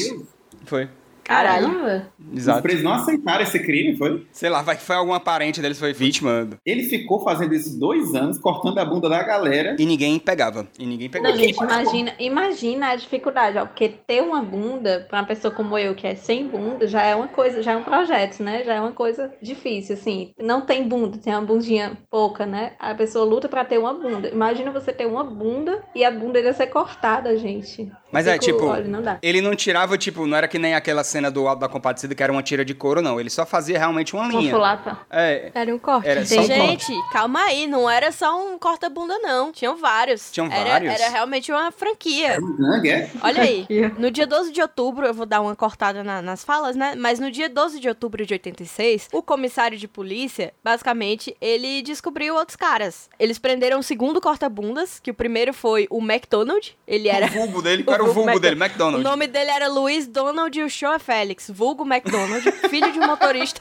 [0.67, 0.89] Foi.
[1.25, 1.67] Caralho.
[1.69, 2.07] Caramba.
[2.33, 2.63] Os Exato.
[2.63, 4.27] presos não aceitaram esse crime, foi?
[4.33, 8.15] Sei lá, vai que foi alguma parente deles foi vítima Ele ficou fazendo isso dois
[8.15, 9.77] anos, cortando a bunda da galera.
[9.79, 10.67] e ninguém pegava.
[10.79, 11.37] E ninguém Não, pegava.
[11.37, 15.95] gente, imagina, imagina a dificuldade, ó, porque ter uma bunda pra uma pessoa como eu,
[15.95, 18.63] que é sem bunda, já é uma coisa, já é um projeto, né?
[18.65, 20.33] Já é uma coisa difícil, assim.
[20.39, 22.73] Não tem bunda, tem uma bundinha pouca, né?
[22.79, 24.29] A pessoa luta pra ter uma bunda.
[24.29, 27.91] Imagina você ter uma bunda e a bunda ia ser cortada, gente.
[28.13, 29.19] Mas é, tipo, Olha, não dá.
[29.23, 32.23] Ele não tirava, tipo, não era que nem aquela cena do Alto da Compadecida que
[32.23, 33.19] era uma tira de couro, não.
[33.19, 34.53] Ele só fazia realmente uma Uma linha.
[34.53, 35.01] fulapa.
[35.11, 36.09] É, Era um corte.
[36.09, 39.51] Era só um Gente, calma aí, não era só um corta-bunda, não.
[39.51, 40.31] Tinham vários.
[40.31, 40.93] Tinham Era- vários?
[40.95, 42.39] Era realmente uma franquia.
[42.41, 43.11] Um gangue, é?
[43.23, 43.67] Olha aí,
[43.99, 46.95] no dia 12 de outubro, eu vou dar uma cortada na- nas falas, né?
[46.97, 52.35] Mas no dia 12 de outubro de 86, o comissário de polícia, basicamente, ele descobriu
[52.35, 53.09] outros caras.
[53.19, 56.77] Eles prenderam o segundo corta-bundas, que o primeiro foi o McDonald.
[56.87, 57.27] Ele era.
[57.27, 58.57] o vulgo dele, qual era o vulgo vulgo dele?
[58.57, 59.05] O McDonald's.
[59.05, 63.61] nome dele era Luiz Donald Uchoa Félix, vulgo McDonald, filho de um motorista.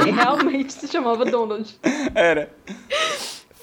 [0.00, 1.78] Ele realmente se chamava Donald.
[2.14, 2.50] Era.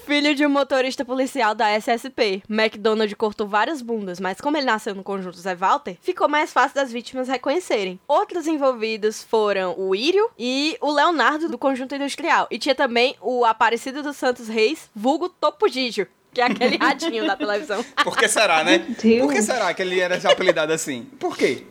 [0.04, 2.42] Filho de um motorista policial da SSP.
[2.50, 6.74] McDonald cortou várias bundas, mas como ele nasceu no conjunto Zé Walter, ficou mais fácil
[6.74, 8.00] das vítimas reconhecerem.
[8.08, 12.48] Outros envolvidos foram o Írio e o Leonardo do conjunto industrial.
[12.50, 17.26] E tinha também o Aparecido dos Santos Reis, vulgo Topo Gigio, que é aquele radinho
[17.26, 17.84] da televisão.
[18.02, 18.78] Por que será, né?
[19.02, 19.26] Deus.
[19.26, 21.04] Por que será que ele era apelidado assim?
[21.18, 21.64] Por quê?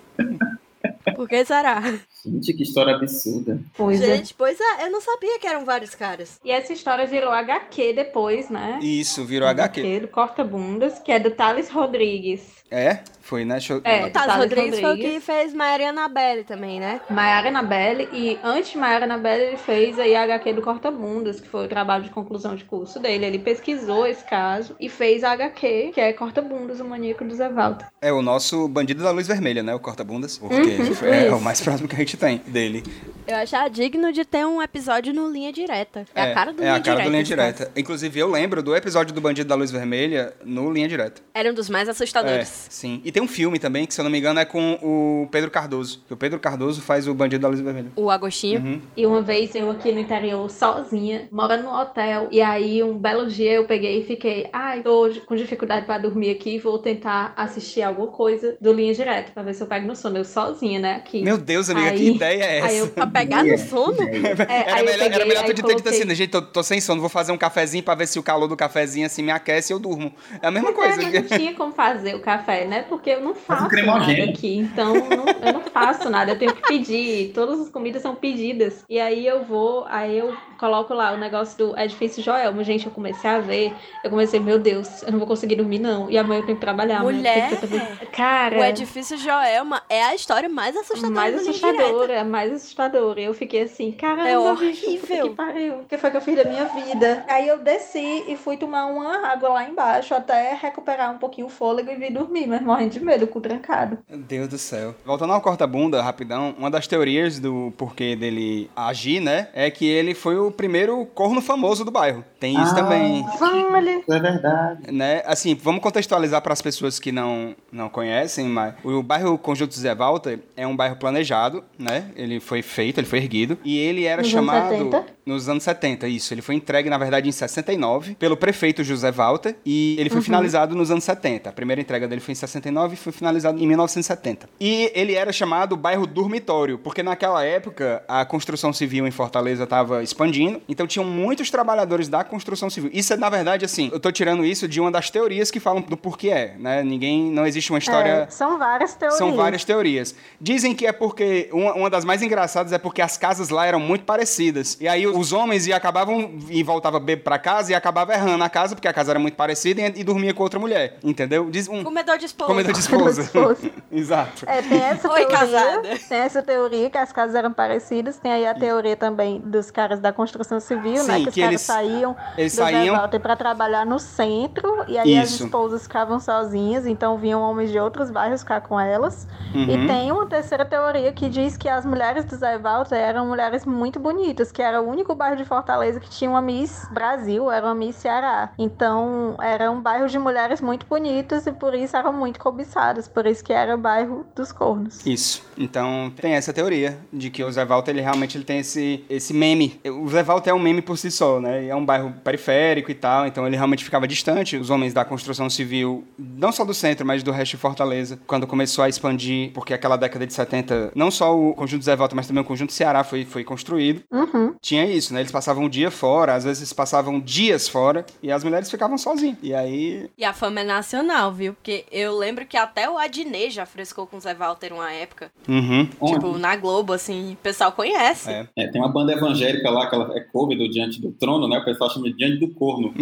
[1.21, 1.79] Por que será?
[2.25, 3.59] Gente, que história absurda.
[3.77, 4.17] Pois é.
[4.17, 6.39] Gente, pois é, eu não sabia que eram vários caras.
[6.43, 8.79] E essa história virou HQ depois, né?
[8.81, 9.99] Isso, virou HQ.
[9.99, 12.41] do Corta Bundas, que é do Thales Rodrigues.
[12.71, 12.99] É?
[13.21, 13.59] Foi, né?
[13.69, 13.81] Eu...
[13.83, 14.05] É.
[14.05, 15.23] O Taz Thales Rodrigues foi o que Rodrigues.
[15.25, 17.01] fez Maria Annabelle também, né?
[17.09, 21.39] Maiara Anabelle, e antes de Maiara Anabelle, ele fez aí a HQ do Corta Bundas,
[21.41, 23.25] que foi o trabalho de conclusão de curso dele.
[23.25, 27.35] Ele pesquisou esse caso e fez a HQ, que é Corta Bundas, o maníaco do
[27.35, 27.87] Zé Walter.
[28.01, 29.75] É o nosso bandido da luz vermelha, né?
[29.75, 30.37] O corta-bundas.
[30.37, 31.35] Porque Uhum, é isso.
[31.35, 32.83] o mais próximo que a gente tem dele.
[33.27, 36.05] Eu achava digno de ter um episódio no Linha Direta.
[36.13, 37.03] É, a cara do é Linha a cara Direta.
[37.03, 37.35] do Linha caso.
[37.35, 37.71] Direta.
[37.79, 41.21] Inclusive, eu lembro do episódio do Bandido da Luz Vermelha no Linha Direta.
[41.33, 42.67] Era um dos mais É, assustadores.
[42.69, 42.99] sim.
[43.05, 45.49] E tem um filme também, que se eu não me engano é com o Pedro
[45.51, 46.03] Cardoso.
[46.07, 47.91] Que o Pedro Cardoso faz o Bandido da Luz Vermelha.
[47.95, 48.59] O Agostinho.
[48.59, 48.81] Uhum.
[48.97, 53.27] E uma vez eu aqui no interior, sozinha, morando no hotel, e aí um belo
[53.27, 57.81] dia eu peguei e fiquei, ai, tô com dificuldade pra dormir aqui, vou tentar assistir
[57.83, 60.17] alguma coisa do Linha Direta, pra ver se eu pego no sono.
[60.17, 61.21] Eu sozinha, né, aqui.
[61.23, 62.67] Meu Deus, amiga, Aí- que ideia é essa?
[62.67, 63.97] Aí eu Pra pegar no sono?
[64.01, 66.79] É, Era eu melhor, peguei, era melhor tu ter dito assim, gente, tô, tô sem
[66.81, 69.71] sono, vou fazer um cafezinho pra ver se o calor do cafezinho assim me aquece
[69.71, 70.13] e eu durmo.
[70.41, 71.01] É a mesma Pois coisa.
[71.01, 72.85] É, mas não tinha como fazer o café, né?
[72.87, 74.19] Porque eu não faço cremogêneo.
[74.25, 74.57] nada aqui.
[74.57, 76.31] Então, não- eu não faço nada.
[76.31, 77.31] Eu tenho que pedir.
[77.33, 78.83] Todas as comidas são pedidas.
[78.89, 82.63] E aí eu vou, aí eu coloco lá o negócio do Edifício Joelma.
[82.63, 83.73] Gente, eu comecei a ver.
[84.03, 86.09] Eu comecei, meu Deus, eu não vou conseguir dormir, não.
[86.09, 87.01] E amanhã eu tenho que trabalhar.
[87.01, 87.49] eu que Mulher.
[87.57, 87.81] fazer-
[88.11, 88.59] Cara.
[88.59, 93.21] O edifício Joelma é a história mais assustadora mais assustadora, mais assustadora.
[93.21, 95.29] E eu fiquei assim, caramba, É horrível.
[95.29, 95.73] que pariu.
[95.79, 97.25] O que foi que eu fiz da minha vida?
[97.27, 101.49] Aí eu desci e fui tomar uma água lá embaixo até recuperar um pouquinho o
[101.49, 103.97] fôlego e vir dormir, mas morrendo de medo, o cu trancado.
[104.09, 104.93] Meu Deus do céu.
[105.05, 110.13] Voltando ao corta-bunda, rapidão, uma das teorias do porquê dele agir, né, é que ele
[110.13, 112.23] foi o primeiro corno famoso do bairro.
[112.39, 112.75] Tem isso Ah.
[112.75, 113.25] também.
[113.39, 114.03] Vale.
[114.09, 114.91] É verdade.
[114.91, 115.21] Né?
[115.25, 119.93] Assim, vamos contextualizar para as pessoas que não, não conhecem, mas o bairro Conjunto Zé
[119.93, 122.05] Walter é um bairro planejado, né?
[122.15, 125.05] Ele foi feito, ele foi erguido e ele era Nos anos chamado 70?
[125.23, 126.33] nos anos 70, isso.
[126.33, 130.23] Ele foi entregue na verdade em 69 pelo prefeito José Walter e ele foi Uhum.
[130.23, 131.49] finalizado nos anos 70.
[131.49, 134.49] A primeira entrega dele foi em 69 e foi finalizado em 1970.
[134.59, 140.01] E ele era chamado bairro dormitório, porque naquela época a construção civil em Fortaleza estava
[140.01, 142.89] expandindo, então tinham muitos trabalhadores da construção civil.
[142.91, 145.81] Isso é na verdade assim, eu tô tirando isso de uma das teorias que falam
[145.81, 146.81] do porquê é, né?
[146.83, 149.17] Ninguém, não existe uma história É, são várias teorias.
[149.19, 150.15] são várias teorias.
[150.39, 151.49] Dizem que é porque.
[151.51, 154.77] Uma, uma das mais engraçadas é porque as casas lá eram muito parecidas.
[154.79, 158.49] E aí os homens e acabavam e voltava bebo pra casa e acabava errando a
[158.49, 160.97] casa, porque a casa era muito parecida e, e dormia com outra mulher.
[161.03, 161.49] Entendeu?
[161.49, 161.83] Diz um.
[161.83, 162.47] Comedor de esposa.
[162.51, 163.27] Comedor de esposa.
[163.29, 163.81] Comedor de esposa.
[163.91, 164.43] Exato.
[164.47, 165.37] É, tem essa Oi, teoria.
[165.37, 165.81] casada.
[166.09, 168.17] Tem essa teoria que as casas eram parecidas.
[168.17, 171.17] Tem aí a teoria também dos caras da construção civil, né?
[171.17, 174.83] Sim, Que os que caras eles- saíam eles do saíam- pra trabalhar no centro.
[174.87, 175.45] E aí as Isso.
[175.45, 176.85] esposas ficavam sozinhas.
[176.85, 179.27] Então vinham homens de outros bairros ficar com elas.
[179.53, 179.63] Uhum.
[179.63, 183.65] E tem uma terceira teoria que diz que as mulheres do Zé Walter eram mulheres
[183.65, 187.65] muito bonitas, que era o único bairro de Fortaleza que tinha uma Miss Brasil, era
[187.65, 188.51] uma Miss Ceará.
[188.57, 193.25] Então era um bairro de mulheres muito bonitas e por isso eram muito cobiçadas, por
[193.25, 195.05] isso que era o bairro dos cornos.
[195.05, 195.43] Isso.
[195.57, 199.33] Então tem essa teoria de que o Zé Walter ele realmente ele tem esse, esse
[199.33, 199.79] meme.
[199.85, 201.67] O Zé Walter é um meme por si só, né?
[201.67, 204.57] É um bairro periférico e tal, então ele realmente ficava distante.
[204.57, 208.47] Os homens da construção civil, não só do centro, mas do resto de Fortaleza, quando
[208.47, 212.27] começou a expandir, porque aquela década de 70, não só o conjunto Zé Walter, mas
[212.27, 214.01] também o conjunto Ceará foi, foi construído.
[214.11, 214.55] Uhum.
[214.61, 215.21] Tinha isso, né?
[215.21, 219.37] Eles passavam um dia fora, às vezes passavam dias fora, e as mulheres ficavam sozinhas.
[219.41, 221.53] E aí E a fama é nacional, viu?
[221.53, 225.31] Porque eu lembro que até o Adnê já frescou com o Zé Walter uma época.
[225.47, 225.85] Uhum.
[225.85, 228.29] Tipo, na Globo, assim, o pessoal conhece.
[228.29, 228.47] É.
[228.55, 231.57] É, tem uma banda evangélica lá, que ela é cover do Diante do Trono, né?
[231.59, 232.93] O pessoal chama de Diante do Corno.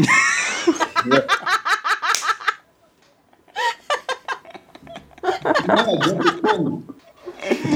[5.67, 6.83] Não, é Diante do Corno.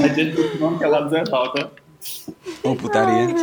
[0.02, 1.70] É Diante do Trono, que é lá do Zé Walter.
[2.62, 3.28] Ô, putaria.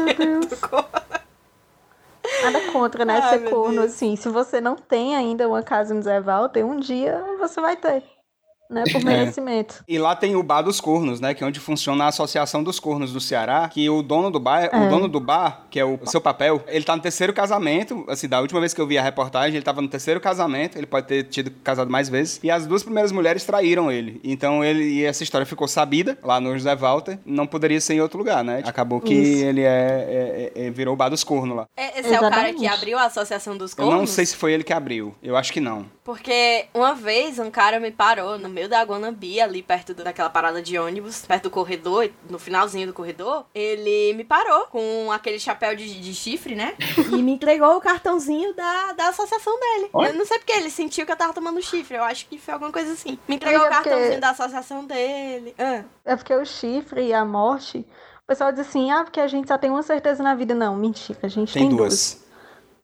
[2.43, 3.19] Nada contra, né?
[3.21, 3.93] Ai, ser corno, Deus.
[3.93, 4.15] assim.
[4.15, 8.03] Se você não tem ainda uma casa no Zé Walter, um dia você vai ter.
[8.71, 8.83] Né?
[8.91, 9.03] Por É.
[9.03, 9.83] merecimento.
[9.87, 11.33] E lá tem o Bar dos Cornos, né?
[11.33, 13.67] Que é onde funciona a Associação dos Cornos do Ceará.
[13.67, 14.87] Que o dono do bar, o É.
[14.89, 18.05] dono do bar, que é o, o seu papel, ele tá no terceiro casamento.
[18.07, 20.77] Assim, da última vez que eu vi a reportagem, ele tava no terceiro casamento.
[20.77, 22.39] Ele pode ter tido casado mais vezes.
[22.41, 24.21] E as duas primeiras mulheres traíram ele.
[24.23, 27.19] Então ele e essa história ficou sabida lá no José Walter.
[27.25, 28.61] Não poderia ser em outro lugar, né?
[28.65, 29.43] Acabou que Isso.
[29.45, 31.67] ele é, é- é- virou o Bar dos Cornos lá.
[31.75, 32.59] É, Esse é o cara Exatamente.
[32.59, 33.99] que abriu a Associação dos Eu Cornos?
[33.99, 35.13] não sei se foi ele que abriu.
[35.21, 35.85] Eu acho que não.
[36.03, 40.61] Porque uma vez um cara me parou no meio da Guanambi, ali perto daquela parada
[40.61, 43.45] de ônibus, perto do corredor, no finalzinho do corredor.
[43.55, 46.75] Ele me parou com aquele chapéu de, de chifre, né?
[47.11, 49.89] E me entregou o cartãozinho da, da associação dele.
[49.93, 50.09] Oi?
[50.09, 51.97] Eu não sei porque ele sentiu que eu tava tomando chifre.
[51.97, 53.17] Eu acho que foi alguma coisa assim.
[53.27, 55.55] Me entregou o Amiga, porque- cartãozinho da associação dele.
[55.57, 55.83] Ah.
[56.05, 57.79] É porque o chifre e a morte.
[58.23, 60.53] O pessoal diz assim, ah, porque a gente só tem uma certeza na vida.
[60.53, 62.20] Não, mentira, a gente Tem tem, duas.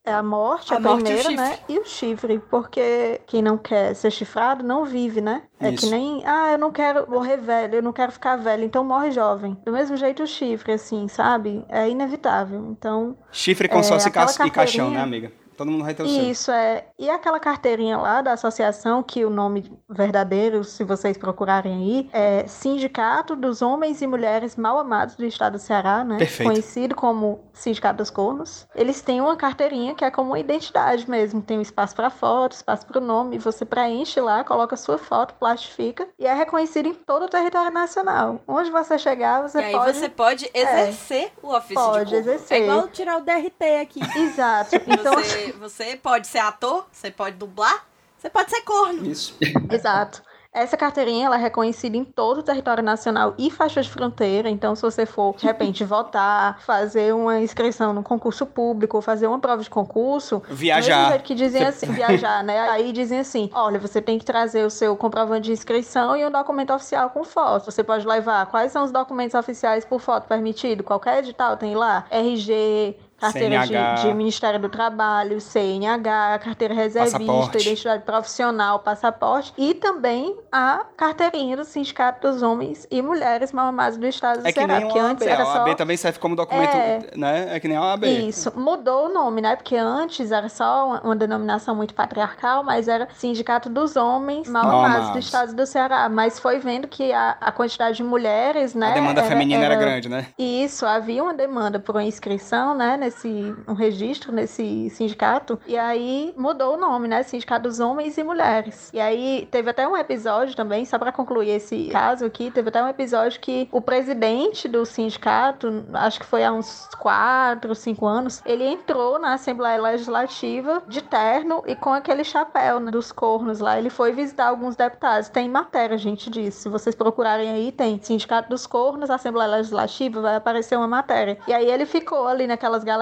[0.08, 1.52] É a morte, A a, morte e primeira, né?
[1.58, 1.74] chifre.
[1.74, 5.44] E o chifre, porque quem não quer ser chifrado não vive, né?
[5.60, 5.84] É Isso.
[5.86, 9.12] que nem, ah, eu não quero morrer velho, eu não quero ficar velho, então morre
[9.12, 9.58] jovem.
[9.66, 11.66] Do mesmo jeito o chifre, assim, sabe?
[11.68, 12.66] É inevitável.
[12.70, 15.30] Então, Chifre com É, sócio e e caixão, né, amiga?
[15.58, 16.24] Todo mundo vai ter o seu.
[16.30, 16.86] Isso é.
[17.00, 22.46] E aquela carteirinha lá da associação, que o nome verdadeiro, se vocês procurarem aí, é
[22.48, 26.18] Sindicato dos Homens e Mulheres Mal Amados do Estado do Ceará, né?
[26.18, 26.50] Perfeito.
[26.50, 28.68] Conhecido como Sindicato dos Cornos.
[28.76, 31.42] Eles têm uma carteirinha que é como uma identidade mesmo.
[31.42, 33.38] Tem um espaço para foto, espaço para o nome.
[33.40, 38.40] Você preenche lá, coloca sua foto, plastifica e é reconhecido em todo o território nacional.
[38.48, 39.98] Onde você chegar, você e aí pode.
[39.98, 42.18] você pode exercer o ofício Pode de corno.
[42.32, 42.62] exercer.
[42.62, 44.00] É igual tirar o DRT aqui.
[44.20, 44.76] Exato.
[44.88, 47.86] Então, Você, você pode ser ator, você pode dublar,
[48.18, 49.06] você pode ser corno.
[49.06, 49.36] Isso.
[49.72, 50.22] Exato.
[50.58, 54.50] Essa carteirinha ela é reconhecida em todo o território nacional e faixa de fronteira.
[54.50, 59.28] Então, se você for, de repente, votar, fazer uma inscrição no concurso público, ou fazer
[59.28, 61.10] uma prova de concurso, Viajar.
[61.10, 62.60] jeito que dizem assim, viajar, né?
[62.70, 66.32] Aí dizem assim: olha, você tem que trazer o seu comprovante de inscrição e um
[66.32, 67.66] documento oficial com foto.
[67.66, 70.84] Você pode levar quais são os documentos oficiais por foto permitido?
[70.84, 72.06] Qualquer edital tem lá.
[72.10, 72.96] RG.
[73.20, 77.58] Carteira de, de Ministério do Trabalho, CNH, carteira reservista, Passaporte.
[77.58, 83.98] identidade profissional, passaporte e também a carteirinha do Sindicato dos Homens e Mulheres Mal Amados
[83.98, 85.34] do Estado do É que Ceará, nem porque o antes OAB.
[85.34, 87.10] era A só OAB também serve como documento, É.
[87.16, 87.56] né?
[87.56, 88.04] É que nem a OAB.
[88.06, 89.56] isso, mudou o nome, né?
[89.56, 94.86] Porque antes era só uma, denominação muito patriarcal, mas era Sindicato dos Homens Mal Mal
[94.86, 95.20] Amados do.
[95.20, 96.08] Estado do Ceará.
[96.10, 98.92] Mas foi vendo que a, a quantidade de mulheres, né?
[98.92, 100.28] A demanda feminina era grande, né?
[100.38, 106.34] Isso, havia uma demanda por uma inscrição, né, nesse um registro nesse sindicato, e aí
[106.38, 108.92] mudou o nome, né, Sindicato dos Homens e Mulheres.
[108.94, 112.84] E aí teve até um episódio também, só para concluir esse caso aqui, teve até
[112.84, 118.42] um episódio que o presidente do sindicato, acho que foi há uns 4, 5 anos,
[118.46, 123.78] ele entrou na Assembleia Legislativa de terno e com aquele chapéu né, dos cornos lá,
[123.78, 125.30] ele foi visitar alguns deputados.
[125.30, 126.64] Tem matéria, gente, disso.
[126.64, 131.38] Se vocês procurarem aí, tem Sindicato dos Cornos, Assembleia Legislativa, vai aparecer uma matéria.
[131.48, 132.97] E aí ele ficou ali naquelas galerias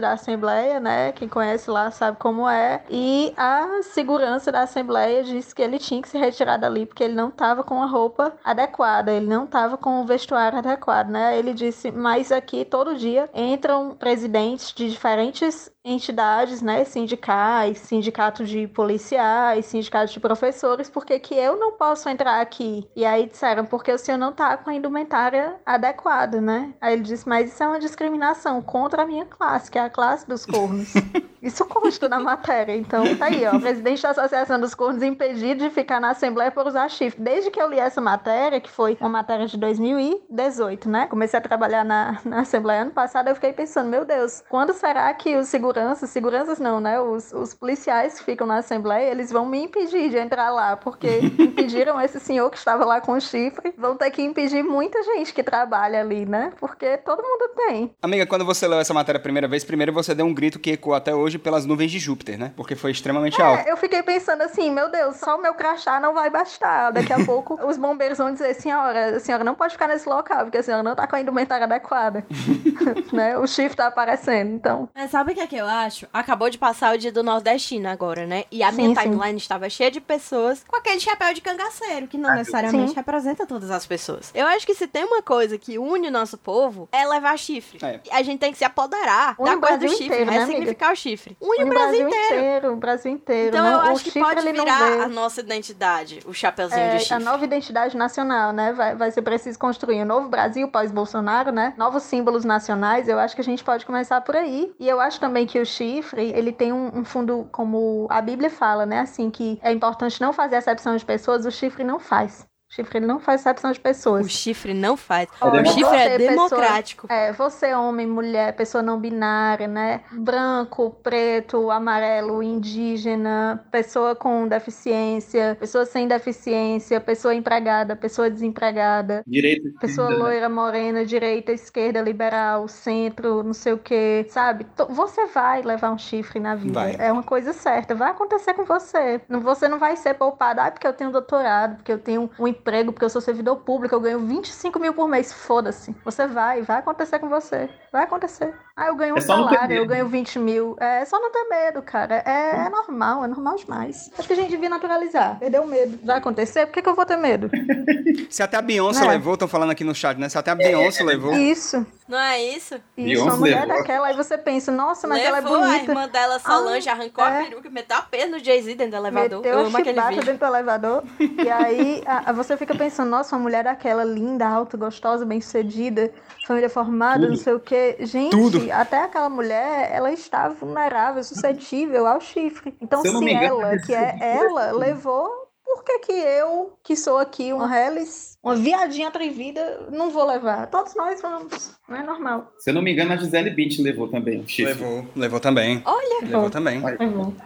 [0.00, 1.12] da Assembleia, né?
[1.12, 2.82] Quem conhece lá sabe como é.
[2.90, 7.14] E a segurança da Assembleia disse que ele tinha que se retirar dali porque ele
[7.14, 11.38] não estava com a roupa adequada, ele não estava com o vestuário adequado, né?
[11.38, 18.66] Ele disse, mas aqui todo dia entram presidentes de diferentes entidades, né, sindicais, sindicato de
[18.66, 22.86] policiais, sindicato de professores, porque que eu não posso entrar aqui?
[22.96, 26.74] E aí disseram, porque o senhor não tá com a indumentária adequada, né?
[26.80, 29.90] Aí ele disse, mas isso é uma discriminação contra a minha classe, que é a
[29.90, 30.92] classe dos cornos.
[31.46, 32.76] Isso consta na matéria.
[32.76, 33.54] Então, tá aí, ó.
[33.54, 37.22] O presidente da Associação dos Cornos impedido de ficar na Assembleia por usar chifre.
[37.22, 41.06] Desde que eu li essa matéria, que foi uma matéria de 2018, né?
[41.06, 45.14] Comecei a trabalhar na, na Assembleia ano passado, eu fiquei pensando, meu Deus, quando será
[45.14, 45.46] que os
[45.76, 46.98] seguranças, seguranças não, né?
[47.00, 51.18] Os, os policiais que ficam na Assembleia, eles vão me impedir de entrar lá, porque
[51.38, 53.74] impediram esse senhor que estava lá com o chifre.
[53.76, 56.52] Vão ter que impedir muita gente que trabalha ali, né?
[56.58, 57.94] Porque todo mundo tem.
[58.00, 60.72] Amiga, quando você leu essa matéria a primeira vez, primeiro você deu um grito que
[60.72, 62.52] ecoou até hoje pelas nuvens de Júpiter, né?
[62.56, 63.68] Porque foi extremamente alto.
[63.68, 66.90] É, eu fiquei pensando assim, meu Deus, só o meu crachá não vai bastar.
[66.90, 70.44] Daqui a pouco os bombeiros vão dizer, senhora, a senhora não pode ficar nesse local,
[70.44, 72.24] porque a senhora não tá com a indumentária adequada.
[73.12, 73.36] né?
[73.36, 74.88] O chifre tá aparecendo, então.
[74.94, 76.06] Mas sabe o que é que eu acho?
[76.12, 78.44] Acabou de passar o dia do nordestino agora, né?
[78.50, 79.00] E a minha Sim, sim.
[79.02, 82.96] timeline estava cheia de pessoas com aquele chapéu de cangaceiro, que não necessariamente Sim.
[82.96, 84.30] representa todas as pessoas.
[84.34, 87.78] Eu acho que se tem uma coisa que une o nosso povo, é levar chifre.
[87.84, 88.00] É.
[88.04, 90.38] E A gente tem que se apoderar Une da coisa do Brasil chifre, inteiro, né,
[90.40, 91.36] ressignificar o chifre.
[91.40, 92.72] Une, Une o Brasil inteiro.
[92.72, 93.48] o Brasil inteiro.
[93.56, 93.72] Então né?
[93.72, 96.98] eu o acho que pode não virar a nossa identidade, o chapeuzinho É, de a
[97.00, 97.24] chifre.
[97.24, 98.72] nova identidade nacional, né?
[98.72, 101.74] Vai, vai ser preciso construir um novo Brasil pós-Bolsonaro, né?
[101.76, 103.08] Novos símbolos nacionais.
[103.08, 104.72] Eu acho que a gente pode começar por aí.
[104.78, 108.50] E eu acho também que o chifre, ele tem um, um fundo, como a Bíblia
[108.50, 109.00] fala, né?
[109.00, 112.46] Assim, que é importante não fazer acepção de pessoas, o chifre não faz.
[112.76, 114.30] O chifre ele não faz acepção de O pessoas.
[114.30, 115.28] chifre não faz.
[115.40, 117.06] Olha, o chifre é você, pessoa- democrático.
[117.10, 120.02] É, você homem, mulher, pessoa não binária, né?
[120.12, 129.72] Branco, preto, amarelo, indígena, pessoa com deficiência, pessoa sem deficiência, pessoa empregada, pessoa desempregada, Direito.
[129.80, 134.66] pessoa loira, morena, direita, esquerda, liberal, centro, não sei o que, sabe?
[134.90, 136.74] Você vai levar um chifre na vida.
[136.78, 136.96] Vai.
[136.98, 137.94] É uma coisa certa.
[137.94, 139.20] Vai acontecer com você.
[139.28, 140.60] Você não vai ser poupado.
[140.60, 143.94] Ah, porque eu tenho doutorado, porque eu tenho um emprego, porque eu sou servidor público,
[143.94, 145.32] eu ganho 25 mil por mês.
[145.32, 145.94] Foda-se.
[146.04, 146.62] Você vai.
[146.62, 147.70] Vai acontecer com você.
[147.92, 148.65] Vai acontecer.
[148.78, 150.76] Ah, eu ganho um É não ter salário, eu ganho 20 mil.
[150.78, 152.22] É só não ter medo, cara.
[152.26, 154.10] É, é normal, é normal demais.
[154.18, 155.38] Acho que a gente devia naturalizar.
[155.38, 155.98] Perder o medo.
[156.04, 156.66] Vai acontecer?
[156.66, 157.48] Por que, que eu vou ter medo?
[158.28, 159.08] Se até a Beyoncé É.
[159.08, 160.28] levou, estão falando aqui no chat, né?
[160.28, 161.32] Se até a Beyoncé levou.
[161.34, 161.86] Isso.
[162.06, 162.74] Não é isso?
[162.74, 163.78] Isso, Beyoncé uma mulher levou.
[163.78, 164.06] daquela.
[164.08, 165.90] Aí você pensa, nossa, mas ela é Levou a bonita.
[165.92, 167.44] irmã dela, Solange, Ah, arrancou a é.
[167.44, 169.38] peruca, meteu a pena no Jay-Z dentro do elevador.
[169.38, 170.22] Meteu Eu a amo aquele vídeo.
[170.24, 171.02] dentro do elevador.
[171.18, 175.40] E aí a- a- você fica pensando, nossa, uma mulher daquela, linda, alta, gostosa, bem
[175.40, 176.12] sucedida,
[176.46, 177.30] família formada, Tudo.
[177.30, 177.96] não sei o quê.
[178.00, 178.70] Gente, Tudo.
[178.72, 182.74] até aquela mulher, ela está vulnerável, suscetível ao chifre.
[182.80, 185.28] Então, Se se me engano, ela, que é ela, levou,
[185.64, 190.68] por que que eu, que sou aqui uma Hellis, uma viadinha atrevida, não vou levar?
[190.68, 192.52] Todos nós vamos, não é normal.
[192.58, 194.72] Se eu não me engano, a Gisele Bündchen levou também o chifre.
[194.72, 195.82] Levou, levou também.
[195.84, 196.82] Olha, Levou também.
[196.82, 196.96] Olha.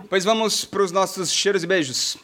[0.08, 2.18] Pois vamos pros nossos cheiros e beijos.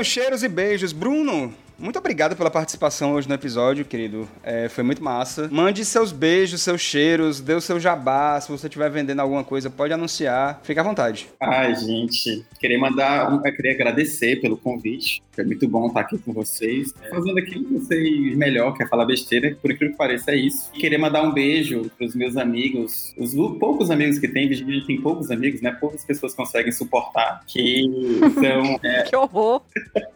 [0.00, 0.94] Os cheiros e beijos.
[0.94, 4.28] Bruno, muito obrigado pela participação hoje no episódio, querido.
[4.42, 5.48] É, foi muito massa.
[5.50, 8.40] Mande seus beijos, seus cheiros, dê o seu jabá.
[8.40, 10.60] Se você estiver vendendo alguma coisa, pode anunciar.
[10.62, 11.28] Fique à vontade.
[11.40, 15.22] Ai, gente, queria mandar, um, queria agradecer pelo convite.
[15.32, 18.86] Foi muito bom estar aqui com vocês, fazendo aquilo que eu sei melhor, que é
[18.86, 20.70] falar besteira, por incrível que pareça, é isso.
[20.72, 25.00] Queria mandar um beijo para os meus amigos, os poucos amigos que tem, Virginia tem
[25.00, 25.70] poucos amigos, né?
[25.70, 27.84] Poucas pessoas conseguem suportar, que
[28.34, 28.78] são
[29.08, 29.62] que horror.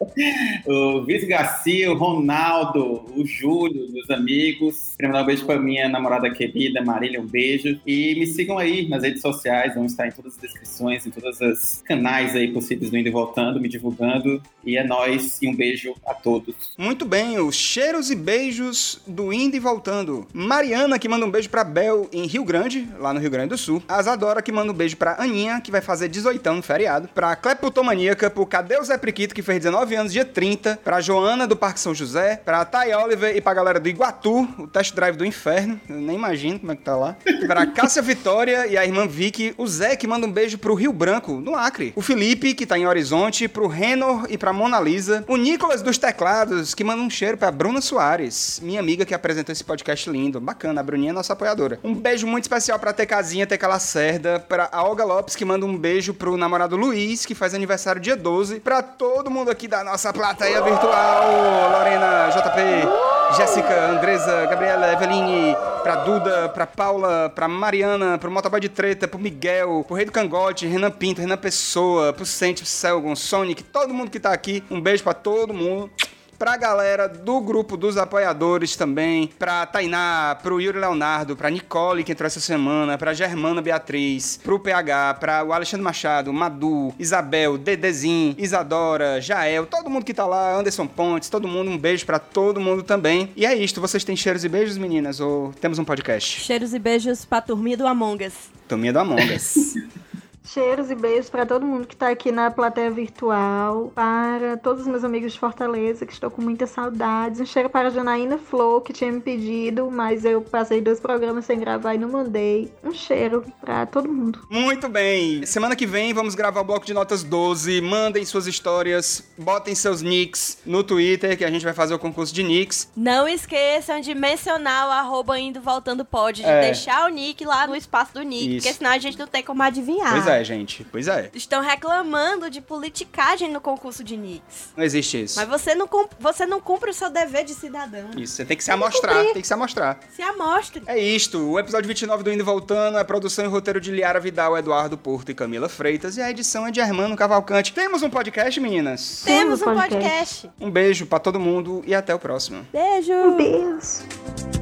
[0.67, 1.54] o Vitor Garcia,
[1.87, 4.93] o Ronaldo, o Júlio, meus amigos.
[4.95, 7.79] Queria mandar um beijo pra minha namorada querida, Marília, um beijo.
[7.85, 11.39] E me sigam aí nas redes sociais, vão estar em todas as descrições, em todos
[11.41, 14.41] os canais aí possíveis do Indo e Voltando, me divulgando.
[14.63, 16.55] E é nóis, e um beijo a todos.
[16.77, 20.27] Muito bem, os cheiros e beijos do Indo e Voltando.
[20.33, 23.57] Mariana, que manda um beijo pra Bel em Rio Grande, lá no Rio Grande do
[23.57, 23.81] Sul.
[23.87, 27.07] A Zadora, que manda um beijo pra Aninha, que vai fazer 18 no feriado.
[27.13, 30.79] Pra Cleptomaníaca, pro Cadê o Zé Priquito, que fez 19 anos, dia 30.
[30.83, 32.41] Pra Joana, do Parque São José.
[32.43, 35.79] Pra Thay Oliver e pra galera do Iguatu, o test drive do inferno.
[35.87, 37.15] Eu nem imagino como é que tá lá.
[37.47, 39.53] Pra Cássia Vitória e a irmã Vicky.
[39.57, 41.93] O Zé, que manda um beijo pro Rio Branco, no Acre.
[41.95, 43.47] O Felipe, que tá em Horizonte.
[43.47, 45.23] Pro Renor e pra Mona Lisa.
[45.27, 49.53] O Nicolas dos Teclados, que manda um cheiro pra Bruna Soares, minha amiga que apresentou
[49.53, 50.39] esse podcast lindo.
[50.39, 51.79] Bacana, a Bruninha é nossa apoiadora.
[51.83, 54.39] Um beijo muito especial pra Tecazinha, Teca Lacerda.
[54.39, 58.59] Pra Olga Lopes, que manda um beijo pro namorado Luiz, que faz aniversário dia 12.
[58.59, 61.34] Pra todo mundo aqui da nossa plateia virtual.
[61.71, 68.69] Lorena, JP, Jéssica, Andresa, Gabriela, Eveline, pra Duda, pra Paula, pra Mariana, pro Motoboy de
[68.69, 73.15] Treta, pro Miguel, pro Rei do Cangote, Renan Pinto, Renan Pessoa, pro Sente, pro Selgon,
[73.15, 74.63] Sonic, todo mundo que tá aqui.
[74.69, 75.89] Um beijo pra todo mundo.
[76.37, 82.11] Pra galera do grupo dos apoiadores também, pra Tainá, pro Yuri Leonardo, pra Nicole, que
[82.11, 88.35] entrou essa semana, pra Germana Beatriz, pro PH, pra o Alexandre Machado, Madu, Isabel, Dedezin,
[88.37, 92.59] Isadora, Jael, todo mundo que tá lá, Anderson Pontes, todo mundo, um beijo pra todo
[92.59, 93.31] mundo também.
[93.35, 95.19] E é isto, vocês têm cheiros e beijos, meninas?
[95.19, 96.41] Ou temos um podcast?
[96.41, 98.33] Cheiros e beijos pra turminha do Among Us.
[98.67, 99.75] Turminha do Among Us.
[100.45, 104.87] Cheiros e beijos para todo mundo que está aqui na plateia virtual, para todos os
[104.87, 107.39] meus amigos de Fortaleza, que estou com muitas saudades.
[107.39, 111.45] Um cheiro para a Janaína Flow, que tinha me pedido, mas eu passei dois programas
[111.45, 112.71] sem gravar e não mandei.
[112.83, 114.45] Um cheiro para todo mundo.
[114.49, 115.45] Muito bem.
[115.45, 117.81] Semana que vem vamos gravar o bloco de notas 12.
[117.81, 122.33] Mandem suas histórias, botem seus nicks no Twitter, que a gente vai fazer o concurso
[122.33, 122.87] de nicks.
[122.95, 126.61] Não esqueçam de mencionar o arroba indo voltando pode, de É.
[126.61, 128.57] deixar o nick lá no espaço do nick, Isso.
[128.67, 130.11] porque senão a gente não tem como adivinhar.
[130.11, 130.85] Pois é, gente.
[130.91, 131.29] Pois é.
[131.33, 134.73] Estão reclamando de politicagem no concurso de nicks.
[134.75, 135.39] Não existe isso.
[135.39, 135.87] Mas você não,
[136.19, 138.09] você não cumpre o seu dever de cidadão.
[138.17, 139.99] Isso, você tem que se amostrar, tem que se amostrar.
[140.15, 140.83] Se amostre.
[140.85, 144.19] É isto, o episódio 29 do Indo e Voltando é produção e roteiro de Liara
[144.19, 147.73] Vidal, Eduardo Porto e Camila Freitas, e a edição é de Hermano Cavalcante.
[147.73, 149.23] Temos um podcast, meninas?
[149.25, 149.95] Temos um podcast.
[149.95, 150.49] podcast.
[150.59, 152.65] Um beijo pra todo mundo e até o próximo.
[152.71, 153.13] Beijo.
[153.13, 154.54] Um beijo.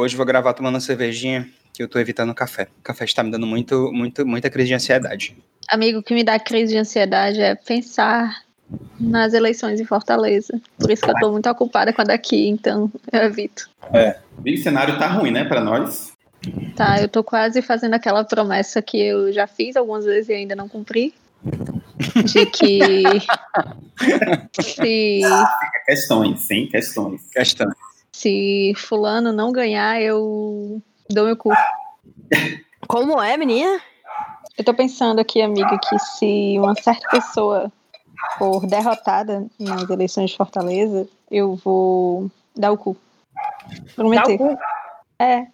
[0.00, 2.68] Hoje vou gravar tomando uma cervejinha, que eu tô evitando café.
[2.80, 5.36] O café está me dando muito, muito, muita crise de ansiedade.
[5.68, 8.42] Amigo, o que me dá crise de ansiedade é pensar
[8.98, 10.60] nas eleições em Fortaleza.
[10.78, 13.68] Por isso que eu tô muito ocupada com a daqui, então eu evito.
[14.44, 16.12] O cenário tá ruim, né, pra nós.
[16.74, 20.56] Tá, eu tô quase fazendo aquela promessa que eu já fiz algumas vezes e ainda
[20.56, 21.14] não cumpri.
[22.24, 22.80] De que
[24.60, 25.20] se,
[25.84, 27.22] Questões, sim, questões.
[27.30, 27.70] Questão.
[28.20, 31.50] Se fulano não ganhar, eu dou meu cu.
[32.86, 33.80] Como é, menina?
[34.58, 37.72] Eu tô pensando aqui, amiga, que se uma certa pessoa
[38.36, 42.94] for derrotada nas eleições de Fortaleza, eu vou dar o cu.
[43.96, 44.38] Prometer.
[45.18, 45.46] É.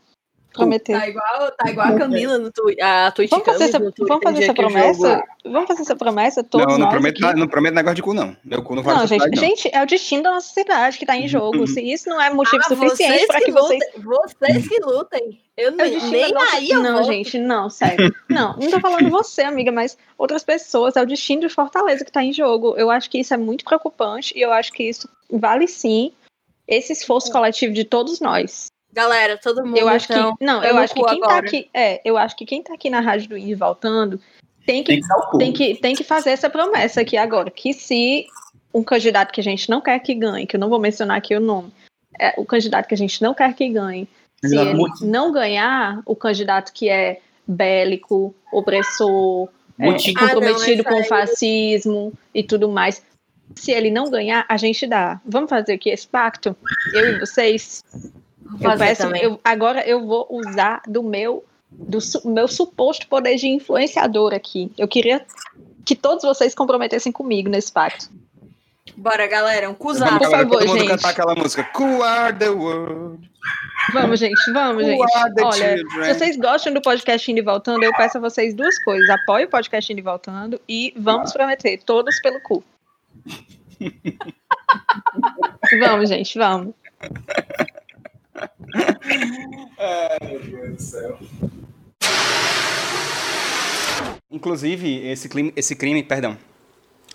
[0.57, 0.99] Prometer.
[0.99, 4.23] Tá igual, tá igual a Camila no twi a Twitch Vamos fazer essa, Twitter, vamos
[4.25, 5.09] fazer essa promessa?
[5.09, 6.43] jogo- Vamos fazer essa promessa?
[6.45, 7.39] Todos Não, não nós prometo, aqui?
[7.39, 8.37] não prometo negócio de cu, não.
[8.45, 9.49] Meu cu não vai Não, gente, cidade, não.
[9.49, 11.67] gente, é o destino da nossa cidade que tá em jogo.
[11.69, 13.81] Se isso não é motivo Ah, suficiente para que vocês.
[13.95, 14.03] lutem,
[14.43, 15.41] vocês que lutem.
[15.57, 18.13] Eu É o nem, destino nem da nossa- aí eu Não, gente, não, sério.
[18.29, 20.97] Não, não tô falando você, amiga, mas outras pessoas.
[20.97, 22.75] É o destino de Fortaleza que tá em jogo.
[22.77, 26.13] Eu acho que isso é muito preocupante e eu acho que isso vale sim
[26.67, 28.67] esse esforço coletivo de todos nós.
[28.97, 29.77] Galera, todo mundo.
[29.77, 30.43] Eu acho então, que.
[30.43, 31.47] Não, eu acho que quem tá agora.
[31.47, 31.69] aqui.
[31.75, 34.19] É, eu acho que quem tá aqui na Rádio do Indie voltando
[34.65, 38.27] tem que Tem que tem que, tem que fazer essa promessa aqui agora, que se
[38.73, 41.37] um candidato que a gente não quer que ganhe, que eu não vou mencionar aqui
[41.37, 41.71] o nome,
[42.19, 44.09] é o candidato que a gente não quer que ganhe,
[44.43, 50.97] se ele muito- não ganhar, o candidato que é bélico, opressor, é, comprometido Ah, não,
[50.97, 53.03] com o fascismo e tudo mais,
[53.55, 55.21] se ele não ganhar, a gente dá.
[55.25, 56.57] Vamos fazer aqui esse pacto?
[56.95, 57.85] Eu e vocês?
[58.61, 63.49] Eu peço, eu- agora eu vou usar do meu do su- meu suposto poder de
[63.49, 64.71] influenciador aqui.
[64.79, 65.23] Eu queria
[65.85, 68.09] que todos vocês comprometessem comigo nesse pacto.
[68.97, 70.13] Bora, galera, um Vamos, cuzado.
[70.13, 70.89] Por galera, favor, todo mundo gente.
[70.89, 71.69] cantar aquela música.
[71.79, 73.29] Who are the world?
[73.93, 75.03] Vamos, gente, vamos, Who gente.
[75.43, 76.05] Olha, children?
[76.05, 79.09] se vocês gostam do podcast Indo e Voltando, eu peço a vocês duas coisas.
[79.11, 82.65] Apoie o podcast Indo e Voltando e vamos prometer, todos pelo cu.
[85.81, 86.73] vamos, gente, vamos.
[94.31, 96.37] Inclusive, esse crime, esse crime, perdão.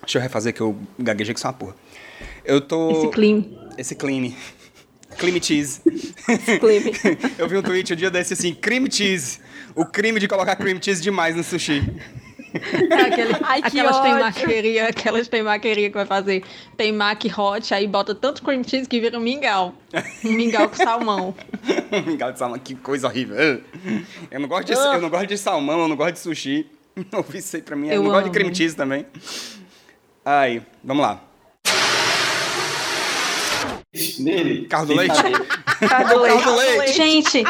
[0.02, 1.76] Deixa eu refazer que eu gaguejei que sou uma porra.
[2.44, 2.92] Eu tô.
[2.92, 3.46] Esse clima.
[3.78, 4.36] Esse crime.
[5.18, 5.82] Crime cheese.
[6.60, 6.94] Clime.
[7.38, 9.40] eu vi um tweet um dia desse assim: crime cheese.
[9.76, 11.84] O crime de colocar cream cheese demais no sushi.
[12.54, 14.14] É aquele, Ai, que aquelas ódio.
[14.14, 16.44] temaqueria, aquelas temaqueria que vai fazer
[16.76, 19.74] temaki hot, aí bota tanto cream cheese que vira um mingau.
[20.26, 21.36] Um mingau com salmão.
[22.06, 23.38] Mingau de salmão, que coisa horrível.
[24.30, 26.68] Eu não gosto de, eu não gosto de salmão, eu não gosto de sushi.
[27.12, 27.88] Não vi isso aí pra mim.
[27.88, 28.34] Eu, Eu não gosto de amo.
[28.34, 29.06] cream cheese também.
[30.26, 31.22] Aí, vamos lá.
[34.20, 34.68] Nele.
[34.68, 35.14] Carro do leite?
[35.16, 36.94] Carro do Carro do leite.
[36.94, 37.44] Gente,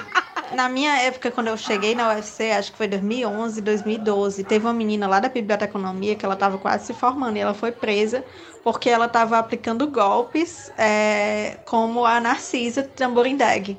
[0.54, 4.74] na minha época, quando eu cheguei na UFC, acho que foi 2011, 2012, teve uma
[4.74, 8.24] menina lá da biblioteconomia que ela estava quase se formando e ela foi presa
[8.64, 13.78] porque ela estava aplicando golpes é, como a Narcisa Tamborindeg.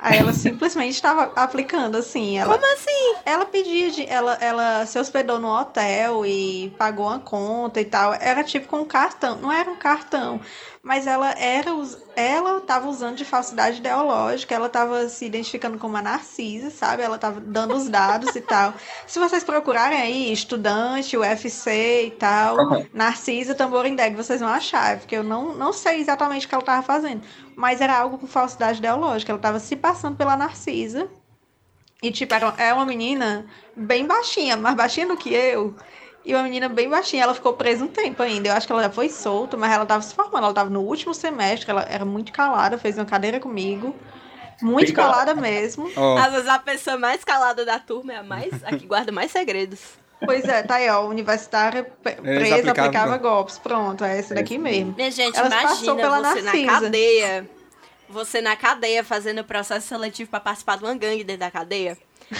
[0.00, 2.38] Aí ela simplesmente estava aplicando assim.
[2.38, 3.14] Ela, Como assim?
[3.24, 4.06] ela pedia de.
[4.06, 8.14] Ela, ela se hospedou no hotel e pagou uma conta e tal.
[8.14, 9.36] Era tipo com um cartão.
[9.36, 10.40] Não era um cartão.
[10.82, 11.70] Mas ela era.
[12.16, 14.54] Ela tava usando de falsidade ideológica.
[14.54, 17.02] Ela tava se identificando como a Narcisa, sabe?
[17.02, 18.72] Ela tava dando os dados e tal.
[19.06, 22.56] Se vocês procurarem aí, estudante, UFC e tal,
[22.94, 24.98] Narcisa Tamborindeg, vocês vão achar.
[24.98, 27.22] Porque eu não, não sei exatamente o que ela tava fazendo.
[27.54, 29.32] Mas era algo com falsidade ideológica.
[29.32, 31.10] Ela tava se passando pela Narcisa.
[32.02, 33.44] E, tipo, era, é uma menina
[33.76, 35.76] bem baixinha, mais baixinha do que eu.
[36.24, 37.22] E uma menina bem baixinha.
[37.22, 38.48] Ela ficou presa um tempo ainda.
[38.48, 40.44] Eu acho que ela já foi solta, mas ela tava se formando.
[40.44, 41.70] Ela tava no último semestre.
[41.70, 43.94] Ela era muito calada, fez uma cadeira comigo.
[44.62, 45.32] Muito Bem calada.
[45.32, 45.90] calada mesmo.
[45.96, 48.52] Ó, Às vezes a pessoa mais calada da turma é a mais.
[48.64, 49.80] a que guarda mais segredos.
[50.22, 51.06] Pois é, tá aí, ó.
[51.08, 53.22] Universitária presa, aplicava aplicava golpe.
[53.22, 53.58] golpes.
[53.58, 54.92] Pronto, é esse daqui mesmo.
[54.94, 56.66] Minha gente, Ela se passou imagina pela você na Narcisa.
[56.82, 57.50] cadeia.
[58.10, 61.96] Você na cadeia fazendo processo seletivo pra participar de uma gangue dentro da cadeia.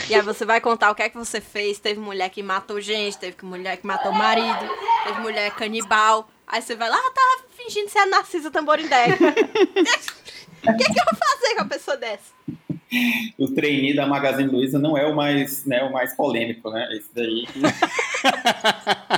[0.08, 1.78] E aí você vai contar o que é que você fez.
[1.78, 4.70] Teve mulher que matou gente, teve mulher que matou marido,
[5.04, 6.30] teve mulher canibal.
[6.46, 9.06] Aí você vai lá, ah, tá fingindo ser a Narcisa Tamborindé.
[10.62, 12.34] O que, é que eu vou fazer com a pessoa dessa?
[13.38, 16.88] O trainee da Magazine Luiza não é o mais, né, o mais polêmico, né?
[16.92, 17.46] Esse daí.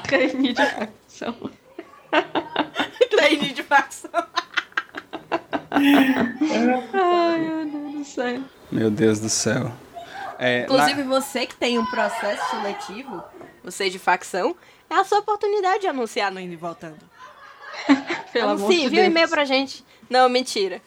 [0.06, 1.50] Crime de facção.
[3.10, 4.10] Trainee de facção.
[6.92, 8.42] Ai, meu Deus do céu.
[8.70, 9.72] meu Deus do céu.
[10.42, 13.22] É, Inclusive, você que tem um processo seletivo,
[13.62, 14.56] você de facção,
[14.90, 16.98] é a sua oportunidade de anunciar no Indo e Voltando.
[18.32, 19.06] Pelo amor Anuncie, de envia um Deus.
[19.12, 19.84] e-mail pra gente.
[20.10, 20.82] Não, mentira.